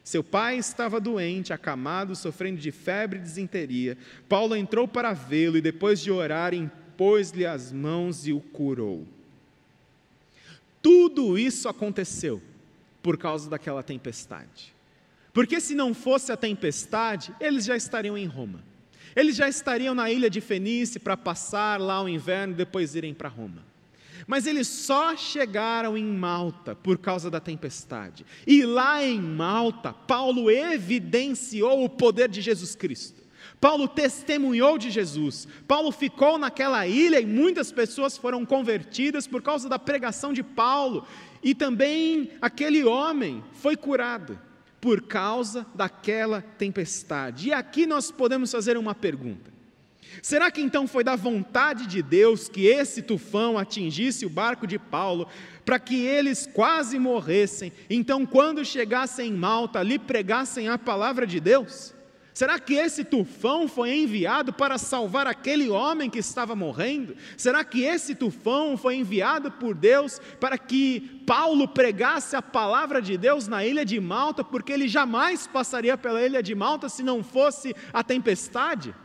Seu 0.04 0.24
pai 0.24 0.58
estava 0.58 1.00
doente, 1.00 1.54
acamado, 1.54 2.16
sofrendo 2.16 2.60
de 2.60 2.72
febre 2.72 3.20
e 3.20 3.22
desinteria. 3.22 3.98
Paulo 4.28 4.56
entrou 4.56 4.88
para 4.88 5.14
vê-lo 5.14 5.58
e, 5.58 5.62
depois 5.62 6.00
de 6.00 6.12
orar, 6.12 6.54
impôs-lhe 6.54 7.46
as 7.46 7.72
mãos 7.72 8.26
e 8.26 8.34
o 8.34 8.40
curou. 8.40 9.06
Tudo 10.82 11.38
isso 11.38 11.68
aconteceu 11.70 12.42
por 13.04 13.18
causa 13.18 13.50
daquela 13.50 13.84
tempestade. 13.84 14.74
Porque 15.34 15.60
se 15.60 15.76
não 15.76 15.94
fosse 15.94 16.32
a 16.32 16.38
tempestade, 16.38 17.34
eles 17.40 17.66
já 17.66 17.76
estariam 17.76 18.18
em 18.18 18.26
Roma. 18.26 18.64
Eles 19.16 19.36
já 19.36 19.48
estariam 19.48 19.94
na 19.94 20.10
ilha 20.10 20.30
de 20.30 20.42
Fenice 20.42 21.00
para 21.00 21.18
passar 21.18 21.80
lá 21.80 22.02
o 22.02 22.10
inverno 22.10 22.54
e 22.54 22.58
depois 22.58 22.96
irem 22.96 23.14
para 23.14 23.30
Roma. 23.30 23.69
Mas 24.28 24.46
eles 24.48 24.68
só 24.68 25.16
chegaram 25.16 25.98
em 25.98 26.06
Malta 26.06 26.76
por 26.76 26.98
causa 26.98 27.30
da 27.30 27.40
tempestade. 27.40 28.26
E 28.46 28.64
lá 28.64 29.04
em 29.04 29.20
Malta, 29.20 29.94
Paulo 29.94 30.50
evidenciou 30.50 31.84
o 31.84 31.90
poder 31.90 32.30
de 32.30 32.42
Jesus 32.42 32.76
Cristo. 32.76 33.20
Paulo 33.60 33.88
testemunhou 33.88 34.78
de 34.78 34.90
Jesus. 34.90 35.48
Paulo 35.68 35.92
ficou 35.92 36.38
naquela 36.38 36.88
ilha 36.88 37.20
e 37.20 37.26
muitas 37.26 37.72
pessoas 37.72 38.18
foram 38.18 38.46
convertidas 38.46 39.28
por 39.28 39.42
causa 39.42 39.68
da 39.68 39.78
pregação 39.78 40.32
de 40.32 40.44
Paulo. 40.44 41.06
E 41.44 41.54
também 41.54 42.32
aquele 42.42 42.84
homem 42.84 43.44
foi 43.54 43.76
curado 43.76 44.40
por 44.80 45.02
causa 45.02 45.66
daquela 45.76 46.42
tempestade. 46.42 47.50
E 47.50 47.54
aqui 47.54 47.86
nós 47.86 48.12
podemos 48.12 48.52
fazer 48.52 48.78
uma 48.78 48.96
pergunta: 48.96 49.52
Será 50.22 50.52
que 50.52 50.62
então 50.62 50.88
foi 50.88 51.04
da 51.04 51.16
vontade 51.16 51.86
de 51.88 52.02
Deus 52.02 52.50
que 52.50 52.66
esse 52.66 53.02
tufão 53.02 53.58
atingisse 53.58 54.26
o 54.26 54.30
barco 54.30 54.68
de 54.68 54.78
Paulo, 54.78 55.28
para 55.66 55.80
que 55.80 55.96
eles 55.96 56.48
quase 56.52 56.98
morressem, 56.98 57.72
então, 57.90 58.26
quando 58.26 58.66
chegassem 58.66 59.30
em 59.30 59.34
Malta, 59.34 59.84
lhe 59.84 60.00
pregassem 60.00 60.68
a 60.68 60.78
palavra 60.78 61.28
de 61.28 61.40
Deus? 61.40 61.94
Será 62.34 62.58
que 62.58 62.74
esse 62.74 63.04
tufão 63.04 63.68
foi 63.68 63.94
enviado 63.94 64.54
para 64.54 64.78
salvar 64.78 65.28
aquele 65.28 65.70
homem 65.70 66.10
que 66.10 66.20
estava 66.20 66.56
morrendo? 66.56 67.14
Será 67.36 67.66
que 67.66 67.84
esse 67.84 68.16
tufão 68.16 68.78
foi 68.78 68.96
enviado 68.96 69.52
por 69.52 69.76
Deus 69.76 70.22
para 70.40 70.58
que 70.58 71.22
Paulo 71.28 71.68
pregasse 71.68 72.38
a 72.38 72.42
palavra 72.42 73.02
de 73.02 73.18
Deus 73.18 73.48
na 73.48 73.66
ilha 73.66 73.84
de 73.84 74.00
Malta, 74.00 74.42
porque 74.42 74.72
ele 74.72 74.88
jamais 74.88 75.48
passaria 75.48 75.98
pela 75.98 76.26
ilha 76.26 76.42
de 76.42 76.56
Malta 76.56 76.88
se 76.88 77.04
não 77.04 77.22
fosse 77.22 77.76
a 77.92 78.04
tempestade? 78.04 78.96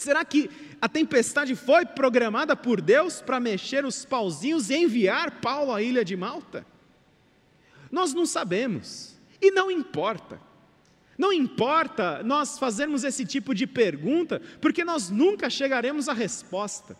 Será 0.00 0.24
que 0.24 0.48
a 0.80 0.88
tempestade 0.88 1.54
foi 1.54 1.84
programada 1.84 2.56
por 2.56 2.80
Deus 2.80 3.20
para 3.20 3.38
mexer 3.38 3.84
os 3.84 4.02
pauzinhos 4.02 4.70
e 4.70 4.74
enviar 4.74 5.42
Paulo 5.42 5.74
à 5.74 5.82
ilha 5.82 6.02
de 6.02 6.16
Malta? 6.16 6.64
Nós 7.92 8.14
não 8.14 8.24
sabemos, 8.24 9.14
e 9.42 9.50
não 9.50 9.70
importa. 9.70 10.40
Não 11.18 11.30
importa 11.30 12.22
nós 12.22 12.58
fazermos 12.58 13.04
esse 13.04 13.26
tipo 13.26 13.54
de 13.54 13.66
pergunta, 13.66 14.40
porque 14.58 14.86
nós 14.86 15.10
nunca 15.10 15.50
chegaremos 15.50 16.08
à 16.08 16.14
resposta. 16.14 16.96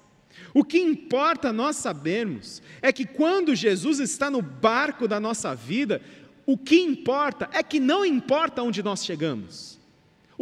O 0.52 0.62
que 0.62 0.78
importa 0.78 1.54
nós 1.54 1.76
sabermos 1.76 2.60
é 2.82 2.92
que 2.92 3.06
quando 3.06 3.54
Jesus 3.54 3.98
está 3.98 4.30
no 4.30 4.42
barco 4.42 5.08
da 5.08 5.18
nossa 5.18 5.54
vida, 5.54 6.02
o 6.44 6.58
que 6.58 6.78
importa 6.78 7.48
é 7.50 7.62
que 7.62 7.80
não 7.80 8.04
importa 8.04 8.62
onde 8.62 8.82
nós 8.82 9.02
chegamos. 9.02 9.79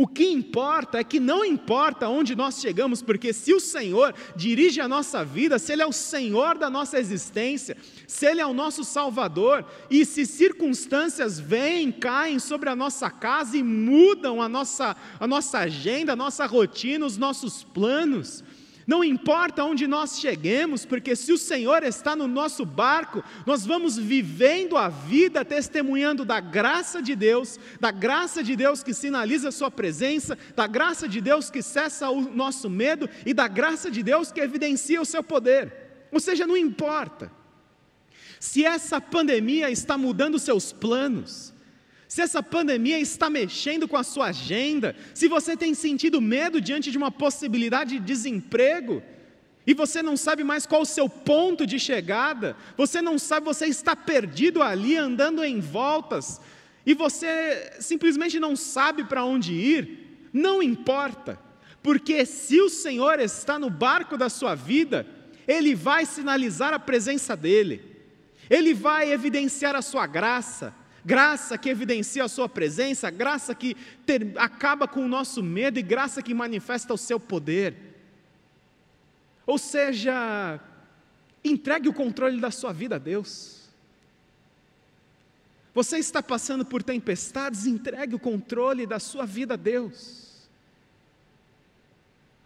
O 0.01 0.07
que 0.07 0.31
importa 0.31 0.99
é 0.99 1.03
que 1.03 1.19
não 1.19 1.45
importa 1.45 2.09
onde 2.09 2.37
nós 2.37 2.61
chegamos, 2.61 3.03
porque 3.03 3.33
se 3.33 3.53
o 3.53 3.59
Senhor 3.59 4.15
dirige 4.37 4.81
a 4.81 4.87
nossa 4.87 5.25
vida, 5.25 5.59
se 5.59 5.73
Ele 5.73 5.83
é 5.83 5.87
o 5.89 5.93
Senhor 5.93 6.57
da 6.57 6.71
nossa 6.71 7.01
existência, 7.01 7.77
se 8.07 8.25
Ele 8.25 8.41
é 8.41 8.47
o 8.47 8.53
nosso 8.53 8.85
Salvador, 8.85 9.67
e 9.91 10.05
se 10.05 10.25
circunstâncias 10.25 11.41
vêm, 11.41 11.91
caem 11.91 12.39
sobre 12.39 12.71
a 12.71 12.77
nossa 12.77 13.11
casa 13.11 13.57
e 13.57 13.63
mudam 13.65 14.41
a 14.41 14.49
nossa, 14.49 14.97
a 15.19 15.27
nossa 15.27 15.59
agenda, 15.59 16.13
a 16.13 16.17
nossa 16.17 16.47
rotina, 16.47 17.05
os 17.05 17.17
nossos 17.17 17.65
planos, 17.65 18.45
não 18.88 19.05
importa 19.05 19.62
onde 19.64 19.87
nós 19.87 20.18
cheguemos, 20.18 20.87
porque 20.87 21.14
se 21.14 21.31
o 21.31 21.37
Senhor 21.37 21.83
está 21.83 22.16
no 22.16 22.27
nosso 22.27 22.64
barco, 22.64 23.22
nós 23.44 23.66
vamos 23.66 23.98
vivendo 23.98 24.79
a 24.79 24.88
vida 24.88 25.44
testemunhando 25.44 26.24
da 26.24 26.40
graça 26.40 27.03
de 27.03 27.14
Deus, 27.14 27.61
da 27.79 27.90
graça 27.90 28.42
de 28.42 28.57
Deus 28.57 28.83
que 28.83 28.94
sinaliza 28.94 29.51
a 29.51 29.53
Sua 29.53 29.70
presença, 29.70 30.38
da 30.57 30.66
graça 30.66 31.07
de 31.07 31.20
Deus 31.20 31.51
que 31.51 31.61
cessa 31.61 32.09
o 32.09 32.35
nosso 32.35 32.70
medo 32.70 33.11
e 33.27 33.35
da 33.35 33.46
graça 33.46 33.90
de 33.90 34.03
Deus 34.03 34.33
que 34.33 34.40
evidencia 34.40 35.03
o 35.03 35.05
seu 35.05 35.22
poder. 35.22 36.09
Ou 36.11 36.18
seja, 36.18 36.46
não 36.46 36.57
importa. 36.57 37.31
Se 38.40 38.64
essa 38.64 39.03
pandemia 39.03 39.70
está 39.70 39.98
mudando 39.98 40.38
seus 40.38 40.72
planos, 40.72 41.53
se 42.09 42.23
essa 42.23 42.42
pandemia 42.42 42.99
está 42.99 43.29
mexendo 43.29 43.87
com 43.87 43.97
a 43.97 44.03
sua 44.03 44.29
agenda, 44.29 44.97
se 45.12 45.29
você 45.29 45.55
tem 45.55 45.75
sentido 45.75 46.23
medo 46.23 46.59
diante 46.59 46.90
de 46.90 46.97
uma 46.97 47.11
possibilidade 47.11 47.99
de 47.99 48.05
desemprego, 48.05 49.03
e 49.66 49.75
você 49.75 50.03
não 50.03 50.16
sabe 50.16 50.42
mais 50.42 50.64
qual 50.64 50.81
o 50.81 50.87
seu 50.87 51.07
ponto 51.11 51.66
de 51.66 51.79
chegada, 51.79 52.57
você 52.75 53.03
não 53.03 53.18
sabe, 53.18 53.44
você 53.44 53.66
está 53.66 53.94
perdido 53.94 54.62
ali, 54.62 54.97
andando 54.97 55.44
em 55.44 55.61
voltas, 55.61 56.40
e 56.87 56.94
você 56.94 57.73
simplesmente 57.79 58.40
não 58.40 58.57
sabe 58.57 59.05
para 59.05 59.23
onde 59.27 59.53
ir, 59.53 60.31
não 60.33 60.62
importa, 60.62 61.38
porque 61.83 62.25
se 62.25 62.59
o 62.62 62.71
Senhor 62.71 63.21
está 63.21 63.59
no 63.59 63.68
barco 63.68 64.16
da 64.16 64.31
sua 64.31 64.55
vida, 64.55 65.07
Ele 65.47 65.75
vai 65.75 66.07
sinalizar 66.07 66.73
a 66.73 66.79
presença 66.79 67.37
dEle, 67.37 67.83
Ele 68.49 68.73
vai 68.73 69.12
evidenciar 69.12 69.77
a 69.77 69.83
sua 69.83 70.07
graça, 70.07 70.75
graça 71.09 71.57
que 71.57 71.71
evidencia 71.71 72.23
a 72.23 72.29
Sua 72.29 72.51
presença, 72.51 73.11
graça 73.11 73.55
que 73.55 73.75
ter, 74.05 74.35
acaba 74.37 74.87
com 74.87 75.03
o 75.03 75.09
nosso 75.09 75.42
medo 75.42 75.79
e 75.79 75.83
graça 75.83 76.23
que 76.23 76.35
manifesta 76.35 76.92
o 76.92 76.99
Seu 76.99 77.18
poder. 77.18 77.75
Ou 79.47 79.57
seja, 79.57 80.61
entregue 81.42 81.88
o 81.88 81.94
controle 81.94 82.38
da 82.38 82.51
sua 82.51 82.71
vida 82.71 82.97
a 82.97 82.99
Deus. 82.99 83.71
Você 85.73 85.97
está 85.97 86.23
passando 86.23 86.66
por 86.66 86.83
tempestades, 86.83 87.64
entregue 87.64 88.14
o 88.14 88.18
controle 88.18 88.87
da 88.87 88.99
sua 88.99 89.25
vida 89.25 89.55
a 89.55 89.57
Deus. 89.57 90.51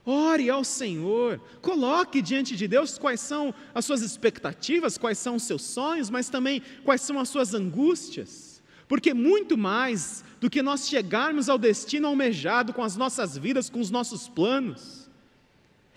Ore 0.06 0.48
ao 0.48 0.62
Senhor, 0.62 1.40
coloque 1.60 2.22
diante 2.22 2.56
de 2.56 2.68
Deus 2.68 2.96
quais 2.96 3.20
são 3.20 3.52
as 3.74 3.84
suas 3.84 4.02
expectativas, 4.02 4.96
quais 4.96 5.18
são 5.18 5.34
os 5.34 5.42
seus 5.42 5.62
sonhos, 5.62 6.08
mas 6.08 6.28
também 6.28 6.62
quais 6.84 7.00
são 7.00 7.18
as 7.18 7.28
suas 7.28 7.54
angústias. 7.54 8.51
Porque 8.92 9.14
muito 9.14 9.56
mais 9.56 10.22
do 10.38 10.50
que 10.50 10.60
nós 10.60 10.86
chegarmos 10.86 11.48
ao 11.48 11.56
destino 11.56 12.06
almejado 12.08 12.74
com 12.74 12.82
as 12.82 12.94
nossas 12.94 13.38
vidas, 13.38 13.70
com 13.70 13.80
os 13.80 13.90
nossos 13.90 14.28
planos, 14.28 15.08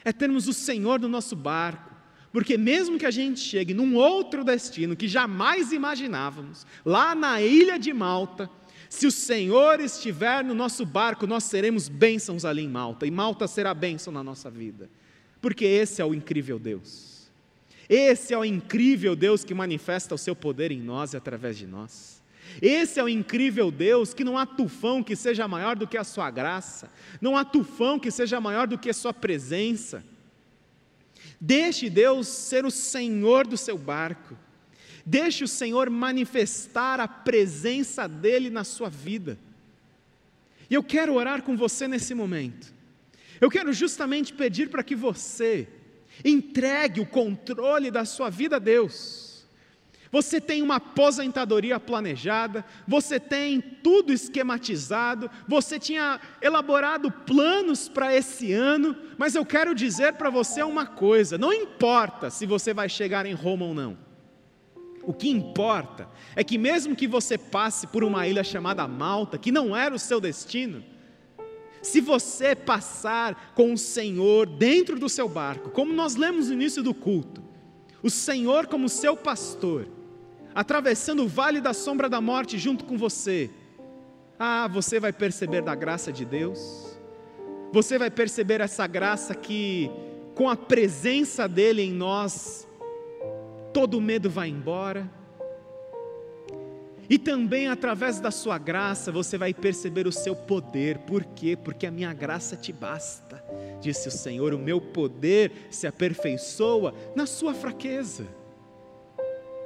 é 0.06 0.14
termos 0.14 0.48
o 0.48 0.54
Senhor 0.54 0.98
no 0.98 1.10
nosso 1.10 1.36
barco. 1.36 1.94
Porque 2.32 2.58
mesmo 2.58 2.98
que 2.98 3.06
a 3.06 3.12
gente 3.12 3.42
chegue 3.42 3.74
num 3.74 3.96
outro 3.96 4.46
destino 4.46 4.96
que 4.96 5.10
jamais 5.10 5.74
imaginávamos, 5.74 6.66
lá 6.86 7.14
na 7.14 7.42
ilha 7.42 7.78
de 7.78 7.92
Malta, 7.92 8.50
se 8.90 9.06
o 9.06 9.12
Senhor 9.12 9.82
estiver 9.82 10.42
no 10.42 10.56
nosso 10.56 10.86
barco, 10.86 11.28
nós 11.28 11.44
seremos 11.44 11.90
bênçãos 11.90 12.46
ali 12.46 12.64
em 12.64 12.70
Malta, 12.70 13.06
e 13.06 13.12
Malta 13.12 13.46
será 13.46 13.74
bênção 13.74 14.14
na 14.14 14.24
nossa 14.24 14.50
vida, 14.50 14.90
porque 15.42 15.66
esse 15.66 16.02
é 16.02 16.06
o 16.06 16.14
incrível 16.14 16.58
Deus. 16.58 17.30
Esse 17.90 18.34
é 18.34 18.38
o 18.38 18.46
incrível 18.46 19.18
Deus 19.18 19.44
que 19.44 19.54
manifesta 19.54 20.16
o 20.16 20.18
seu 20.18 20.34
poder 20.34 20.72
em 20.72 20.80
nós 20.80 21.12
e 21.12 21.18
através 21.18 21.58
de 21.58 21.68
nós. 21.68 22.15
Esse 22.62 23.00
é 23.00 23.04
o 23.04 23.10
incrível 23.10 23.70
Deus 23.72 24.14
que 24.14 24.24
não 24.24 24.38
há 24.38 24.46
tufão 24.46 25.04
que 25.04 25.16
seja 25.16 25.48
maior 25.48 25.76
do 25.76 25.88
que 25.88 25.98
a 25.98 26.04
sua 26.04 26.30
graça, 26.32 26.90
não 27.20 27.38
há 27.38 27.44
tufão 27.44 28.00
que 28.00 28.12
seja 28.12 28.40
maior 28.40 28.68
do 28.68 28.78
que 28.78 28.90
a 28.90 28.94
sua 28.94 29.14
presença. 29.14 30.04
Deixe 31.40 31.90
Deus 31.90 32.28
ser 32.28 32.66
o 32.66 32.72
Senhor 32.72 33.46
do 33.46 33.58
seu 33.58 33.78
barco. 33.78 34.38
Deixe 35.06 35.44
o 35.44 35.48
Senhor 35.48 35.90
manifestar 35.90 37.00
a 37.00 37.08
presença 37.08 38.08
dEle 38.08 38.50
na 38.50 38.64
sua 38.64 38.90
vida. 38.90 39.38
E 40.70 40.74
eu 40.74 40.84
quero 40.84 41.14
orar 41.14 41.44
com 41.44 41.56
você 41.56 41.88
nesse 41.88 42.16
momento. 42.16 42.74
Eu 43.40 43.52
quero 43.52 43.72
justamente 43.74 44.34
pedir 44.34 44.70
para 44.70 44.84
que 44.84 44.96
você 44.96 45.68
entregue 46.24 47.02
o 47.02 47.06
controle 47.06 47.92
da 47.92 48.06
sua 48.06 48.30
vida 48.30 48.56
a 48.56 48.60
Deus. 48.60 49.35
Você 50.16 50.40
tem 50.40 50.62
uma 50.62 50.78
aposentadoria 50.78 51.78
planejada, 51.78 52.64
você 52.88 53.20
tem 53.20 53.60
tudo 53.60 54.14
esquematizado, 54.14 55.30
você 55.46 55.78
tinha 55.78 56.22
elaborado 56.42 57.12
planos 57.12 57.90
para 57.90 58.16
esse 58.16 58.54
ano, 58.54 58.96
mas 59.18 59.36
eu 59.36 59.46
quero 59.46 59.76
dizer 59.76 60.14
para 60.14 60.30
você 60.30 60.64
uma 60.64 60.86
coisa: 60.86 61.38
não 61.38 61.52
importa 61.52 62.30
se 62.30 62.46
você 62.46 62.74
vai 62.74 62.88
chegar 62.88 63.26
em 63.26 63.34
Roma 63.34 63.66
ou 63.66 63.74
não. 63.74 63.98
O 65.04 65.14
que 65.14 65.30
importa 65.30 66.08
é 66.34 66.46
que, 66.46 66.58
mesmo 66.58 66.96
que 66.96 67.10
você 67.10 67.38
passe 67.38 67.86
por 67.86 68.02
uma 68.02 68.26
ilha 68.26 68.42
chamada 68.42 68.88
Malta, 68.88 69.38
que 69.38 69.52
não 69.52 69.76
era 69.76 69.94
o 69.94 70.00
seu 70.00 70.22
destino, 70.22 70.82
se 71.82 72.00
você 72.00 72.56
passar 72.56 73.52
com 73.54 73.74
o 73.74 73.78
Senhor 73.78 74.48
dentro 74.48 74.98
do 74.98 75.10
seu 75.10 75.28
barco, 75.28 75.72
como 75.72 75.92
nós 75.92 76.16
lemos 76.16 76.48
no 76.48 76.54
início 76.54 76.82
do 76.82 76.94
culto, 76.94 77.44
o 78.02 78.10
Senhor 78.10 78.68
como 78.68 78.88
seu 78.88 79.18
pastor, 79.18 79.90
atravessando 80.56 81.24
o 81.24 81.28
vale 81.28 81.60
da 81.60 81.74
sombra 81.74 82.08
da 82.08 82.22
morte 82.22 82.58
junto 82.58 82.86
com 82.86 82.98
você, 82.98 83.52
ah, 84.40 84.70
você 84.70 85.02
vai 85.02 85.12
perceber 85.12 85.62
da 85.62 85.76
graça 85.76 86.14
de 86.14 86.24
Deus, 86.24 86.98
você 87.74 88.00
vai 88.00 88.10
perceber 88.10 88.62
essa 88.62 88.88
graça 88.88 89.36
que, 89.36 89.92
com 90.34 90.50
a 90.50 90.56
presença 90.56 91.46
dEle 91.46 91.82
em 91.82 91.92
nós, 91.92 92.66
todo 93.74 94.00
medo 94.00 94.30
vai 94.30 94.48
embora. 94.48 95.12
E 97.08 97.20
também 97.20 97.68
através 97.68 98.20
da 98.20 98.32
sua 98.32 98.58
graça 98.58 99.12
você 99.12 99.38
vai 99.38 99.54
perceber 99.54 100.08
o 100.08 100.12
seu 100.12 100.36
poder. 100.36 101.00
Por 101.00 101.24
quê? 101.24 101.56
Porque 101.56 101.86
a 101.86 101.92
minha 101.92 102.12
graça 102.14 102.56
te 102.56 102.74
basta, 102.74 103.44
disse 103.80 104.08
o 104.08 104.12
Senhor. 104.12 104.54
O 104.54 104.58
meu 104.58 104.82
poder 104.82 105.52
se 105.70 105.86
aperfeiçoa 105.86 106.96
na 107.16 107.26
sua 107.26 107.54
fraqueza. 107.54 108.26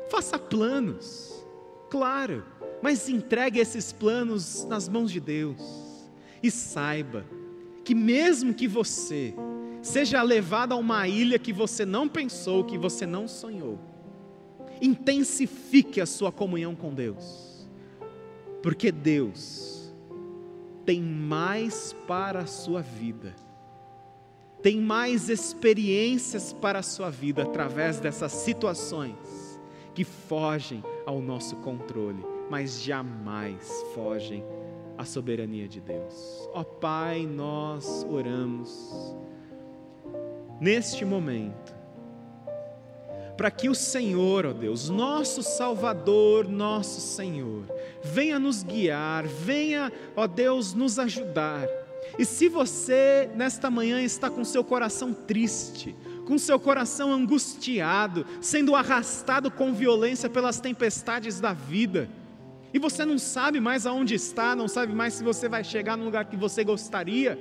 Faça 0.10 0.40
planos, 0.40 1.46
claro, 1.90 2.44
mas 2.82 3.08
entregue 3.08 3.60
esses 3.60 3.92
planos 3.92 4.66
nas 4.66 4.90
mãos 4.90 5.12
de 5.12 5.20
Deus. 5.20 6.10
E 6.42 6.50
saiba 6.50 7.26
que, 7.86 7.94
mesmo 7.94 8.54
que 8.54 8.68
você 8.68 9.36
seja 9.82 10.22
levado 10.22 10.74
a 10.74 10.78
uma 10.78 11.08
ilha 11.08 11.38
que 11.38 11.54
você 11.54 11.86
não 11.86 12.08
pensou, 12.08 12.64
que 12.64 12.78
você 12.78 13.06
não 13.06 13.28
sonhou, 13.28 13.80
intensifique 14.82 16.02
a 16.02 16.06
sua 16.06 16.32
comunhão 16.32 16.76
com 16.76 16.94
Deus, 16.94 17.68
porque 18.64 18.92
Deus 18.92 19.94
tem 20.86 21.02
mais 21.02 21.96
para 22.08 22.40
a 22.40 22.48
sua 22.48 22.82
vida, 22.82 23.36
tem 24.64 24.80
mais 24.80 25.30
experiências 25.30 26.52
para 26.52 26.80
a 26.80 26.84
sua 26.84 27.10
vida 27.10 27.44
através 27.44 28.00
dessas 28.00 28.32
situações 28.32 29.39
que 30.00 30.06
fogem 30.06 30.82
ao 31.06 31.22
nosso 31.22 31.58
controle, 31.58 32.26
mas 32.50 32.82
jamais 32.82 33.84
fogem 33.94 34.46
a 34.98 35.04
soberania 35.04 35.68
de 35.68 35.82
Deus. 35.82 36.50
Ó 36.54 36.64
Pai, 36.64 37.26
nós 37.26 38.08
oramos 38.10 39.14
neste 40.58 41.04
momento 41.04 41.76
para 43.36 43.52
que 43.52 43.68
o 43.68 43.76
Senhor, 43.76 44.46
ó 44.46 44.54
Deus, 44.54 44.88
nosso 44.88 45.44
Salvador, 45.44 46.48
nosso 46.48 47.02
Senhor, 47.02 47.66
venha 48.02 48.40
nos 48.40 48.64
guiar, 48.64 49.28
venha, 49.28 49.92
ó 50.16 50.28
Deus, 50.28 50.74
nos 50.74 50.98
ajudar. 50.98 51.68
E 52.18 52.24
se 52.24 52.48
você 52.48 53.30
nesta 53.36 53.70
manhã 53.70 54.02
está 54.02 54.30
com 54.30 54.46
seu 54.46 54.64
coração 54.64 55.14
triste, 55.14 55.94
com 56.30 56.38
seu 56.38 56.60
coração 56.60 57.12
angustiado, 57.12 58.24
sendo 58.40 58.76
arrastado 58.76 59.50
com 59.50 59.74
violência 59.74 60.30
pelas 60.30 60.60
tempestades 60.60 61.40
da 61.40 61.54
vida, 61.54 62.08
e 62.72 62.78
você 62.78 63.04
não 63.04 63.18
sabe 63.18 63.60
mais 63.60 63.88
aonde 63.88 64.14
está, 64.14 64.56
não 64.56 64.68
sabe 64.68 64.94
mais 64.94 65.16
se 65.16 65.24
você 65.24 65.50
vai 65.50 65.64
chegar 65.64 65.98
no 65.98 66.06
lugar 66.06 66.26
que 66.26 66.38
você 66.38 66.64
gostaria, 66.64 67.40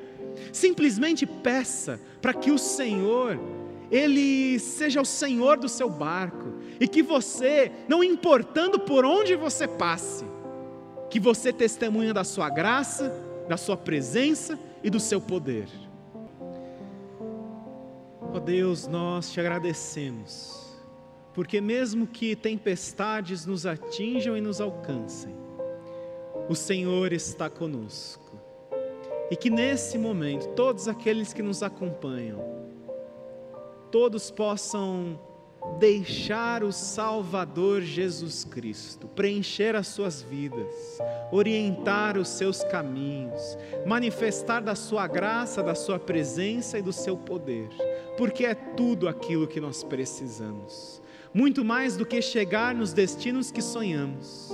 simplesmente 0.54 1.26
peça 1.26 2.00
para 2.22 2.32
que 2.32 2.50
o 2.50 2.56
Senhor 2.56 3.38
ele 3.90 4.58
seja 4.58 5.02
o 5.02 5.04
senhor 5.04 5.58
do 5.58 5.68
seu 5.68 5.90
barco 5.90 6.54
e 6.80 6.88
que 6.88 7.02
você, 7.02 7.70
não 7.88 8.02
importando 8.02 8.78
por 8.78 9.04
onde 9.04 9.36
você 9.36 9.68
passe, 9.68 10.24
que 11.10 11.20
você 11.20 11.52
testemunha 11.52 12.14
da 12.14 12.24
sua 12.24 12.48
graça, 12.48 13.12
da 13.48 13.58
sua 13.58 13.76
presença 13.76 14.58
e 14.82 14.88
do 14.88 15.00
seu 15.00 15.20
poder. 15.20 15.68
Ó 18.30 18.36
oh 18.36 18.40
Deus, 18.40 18.86
nós 18.86 19.30
te 19.30 19.40
agradecemos, 19.40 20.76
porque 21.32 21.60
mesmo 21.60 22.06
que 22.06 22.36
tempestades 22.36 23.46
nos 23.46 23.64
atinjam 23.64 24.36
e 24.36 24.40
nos 24.40 24.60
alcancem, 24.60 25.34
o 26.48 26.54
Senhor 26.54 27.12
está 27.12 27.48
conosco. 27.48 28.38
E 29.30 29.36
que 29.36 29.48
nesse 29.48 29.96
momento, 29.96 30.48
todos 30.48 30.88
aqueles 30.88 31.32
que 31.32 31.42
nos 31.42 31.62
acompanham, 31.62 32.38
todos 33.90 34.30
possam 34.30 35.18
deixar 35.78 36.62
o 36.62 36.72
Salvador 36.72 37.82
Jesus 37.82 38.44
Cristo 38.44 39.06
preencher 39.08 39.76
as 39.76 39.88
suas 39.88 40.22
vidas, 40.22 40.98
orientar 41.30 42.16
os 42.16 42.28
seus 42.28 42.62
caminhos, 42.64 43.58
manifestar 43.86 44.60
da 44.60 44.74
sua 44.74 45.06
graça, 45.06 45.62
da 45.62 45.74
sua 45.74 45.98
presença 45.98 46.78
e 46.78 46.82
do 46.82 46.92
seu 46.92 47.16
poder, 47.16 47.68
porque 48.18 48.44
é 48.44 48.54
tudo 48.54 49.08
aquilo 49.08 49.46
que 49.46 49.60
nós 49.60 49.82
precisamos, 49.84 51.00
muito 51.32 51.64
mais 51.64 51.96
do 51.96 52.04
que 52.04 52.20
chegar 52.20 52.74
nos 52.74 52.92
destinos 52.92 53.50
que 53.50 53.62
sonhamos, 53.62 54.50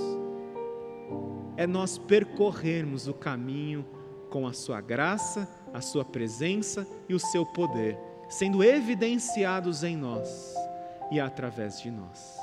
é 1.57 1.65
nós 1.65 1.97
percorrermos 1.97 3.07
o 3.07 3.13
caminho 3.13 3.83
com 4.29 4.45
a 4.45 4.53
sua 4.53 4.79
graça, 4.79 5.49
a 5.73 5.81
sua 5.81 6.05
presença 6.05 6.87
e 7.09 7.15
o 7.15 7.19
seu 7.19 7.45
poder 7.45 7.97
sendo 8.29 8.63
evidenciados 8.63 9.83
em 9.83 9.95
nós 9.95 10.53
e 11.11 11.19
através 11.19 11.81
de 11.81 11.91
nós. 11.91 12.37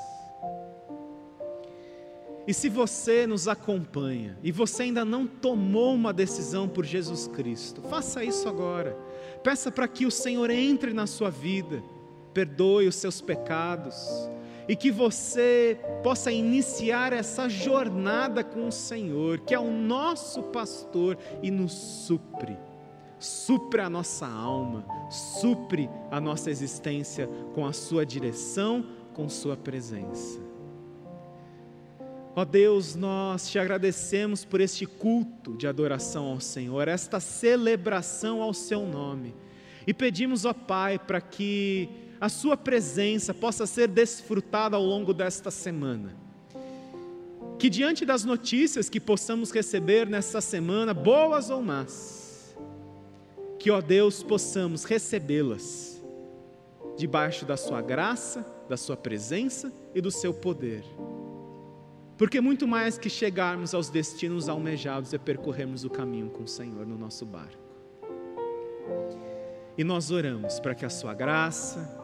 E 2.45 2.53
se 2.53 2.67
você 2.67 3.25
nos 3.25 3.47
acompanha 3.47 4.37
e 4.43 4.51
você 4.51 4.83
ainda 4.83 5.05
não 5.05 5.25
tomou 5.25 5.93
uma 5.93 6.11
decisão 6.11 6.67
por 6.67 6.83
Jesus 6.83 7.27
Cristo, 7.27 7.81
faça 7.83 8.23
isso 8.23 8.49
agora. 8.49 8.97
Peça 9.43 9.71
para 9.71 9.87
que 9.87 10.05
o 10.05 10.11
Senhor 10.11 10.49
entre 10.49 10.93
na 10.93 11.05
sua 11.05 11.29
vida, 11.29 11.83
perdoe 12.33 12.87
os 12.87 12.95
seus 12.95 13.21
pecados 13.21 13.95
e 14.67 14.75
que 14.75 14.89
você 14.89 15.77
possa 16.01 16.31
iniciar 16.31 17.11
essa 17.11 17.49
jornada 17.49 18.43
com 18.43 18.67
o 18.67 18.71
Senhor, 18.71 19.39
que 19.41 19.53
é 19.53 19.59
o 19.59 19.69
nosso 19.69 20.41
pastor 20.43 21.17
e 21.41 21.51
nos 21.51 21.73
supre 21.73 22.57
supre 23.23 23.79
a 23.79 23.89
nossa 23.89 24.27
alma, 24.27 24.85
supre 25.09 25.89
a 26.11 26.19
nossa 26.19 26.51
existência 26.51 27.27
com 27.55 27.65
a 27.65 27.71
Sua 27.71 28.05
direção, 28.05 28.85
com 29.13 29.29
Sua 29.29 29.55
presença. 29.55 30.52
Ó 32.35 32.43
Deus, 32.43 32.95
nós 32.95 33.47
te 33.49 33.59
agradecemos 33.59 34.43
por 34.43 34.59
este 34.59 34.87
culto 34.87 35.55
de 35.55 35.67
adoração 35.67 36.25
ao 36.25 36.39
Senhor, 36.39 36.87
esta 36.87 37.19
celebração 37.19 38.41
ao 38.41 38.53
Seu 38.53 38.87
nome, 38.87 39.35
e 39.85 39.93
pedimos, 39.93 40.43
ó 40.43 40.53
Pai, 40.53 40.97
para 40.97 41.21
que 41.21 41.87
a 42.19 42.29
Sua 42.29 42.57
presença 42.57 43.33
possa 43.35 43.67
ser 43.67 43.87
desfrutada 43.87 44.75
ao 44.75 44.83
longo 44.83 45.13
desta 45.13 45.51
semana. 45.51 46.15
Que 47.59 47.69
diante 47.69 48.03
das 48.03 48.23
notícias 48.23 48.89
que 48.89 48.99
possamos 48.99 49.51
receber 49.51 50.07
nessa 50.07 50.41
semana, 50.41 50.91
boas 50.91 51.51
ou 51.51 51.61
más, 51.61 52.55
que, 53.59 53.69
ó 53.69 53.79
Deus, 53.79 54.23
possamos 54.23 54.85
recebê-las 54.85 56.03
debaixo 56.97 57.45
da 57.45 57.55
Sua 57.55 57.81
graça, 57.81 58.43
da 58.67 58.75
Sua 58.75 58.97
presença 58.97 59.71
e 59.93 60.01
do 60.01 60.09
Seu 60.09 60.33
poder. 60.33 60.83
Porque 62.17 62.39
muito 62.39 62.67
mais 62.67 62.97
que 62.97 63.09
chegarmos 63.09 63.73
aos 63.73 63.89
destinos 63.89 64.47
almejados 64.47 65.13
é 65.13 65.17
percorrermos 65.17 65.83
o 65.83 65.89
caminho 65.89 66.29
com 66.29 66.43
o 66.43 66.47
Senhor 66.47 66.85
no 66.85 66.97
nosso 66.97 67.25
barco. 67.25 67.61
E 69.77 69.83
nós 69.83 70.11
oramos 70.11 70.59
para 70.59 70.75
que 70.75 70.85
a 70.85 70.89
Sua 70.89 71.13
graça, 71.13 72.03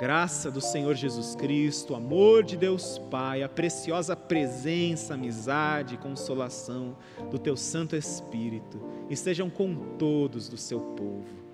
graça 0.00 0.50
do 0.50 0.62
Senhor 0.62 0.94
Jesus 0.94 1.34
Cristo, 1.34 1.92
o 1.92 1.96
amor 1.96 2.42
de 2.42 2.56
Deus 2.56 2.98
Pai, 3.10 3.42
a 3.42 3.48
preciosa 3.50 4.16
presença, 4.16 5.12
amizade 5.12 5.94
e 5.94 5.98
consolação 5.98 6.96
do 7.30 7.38
Teu 7.38 7.54
Santo 7.54 7.94
Espírito 7.94 8.80
estejam 9.10 9.50
com 9.50 9.74
todos 9.98 10.48
do 10.48 10.56
Seu 10.56 10.80
povo, 10.80 11.44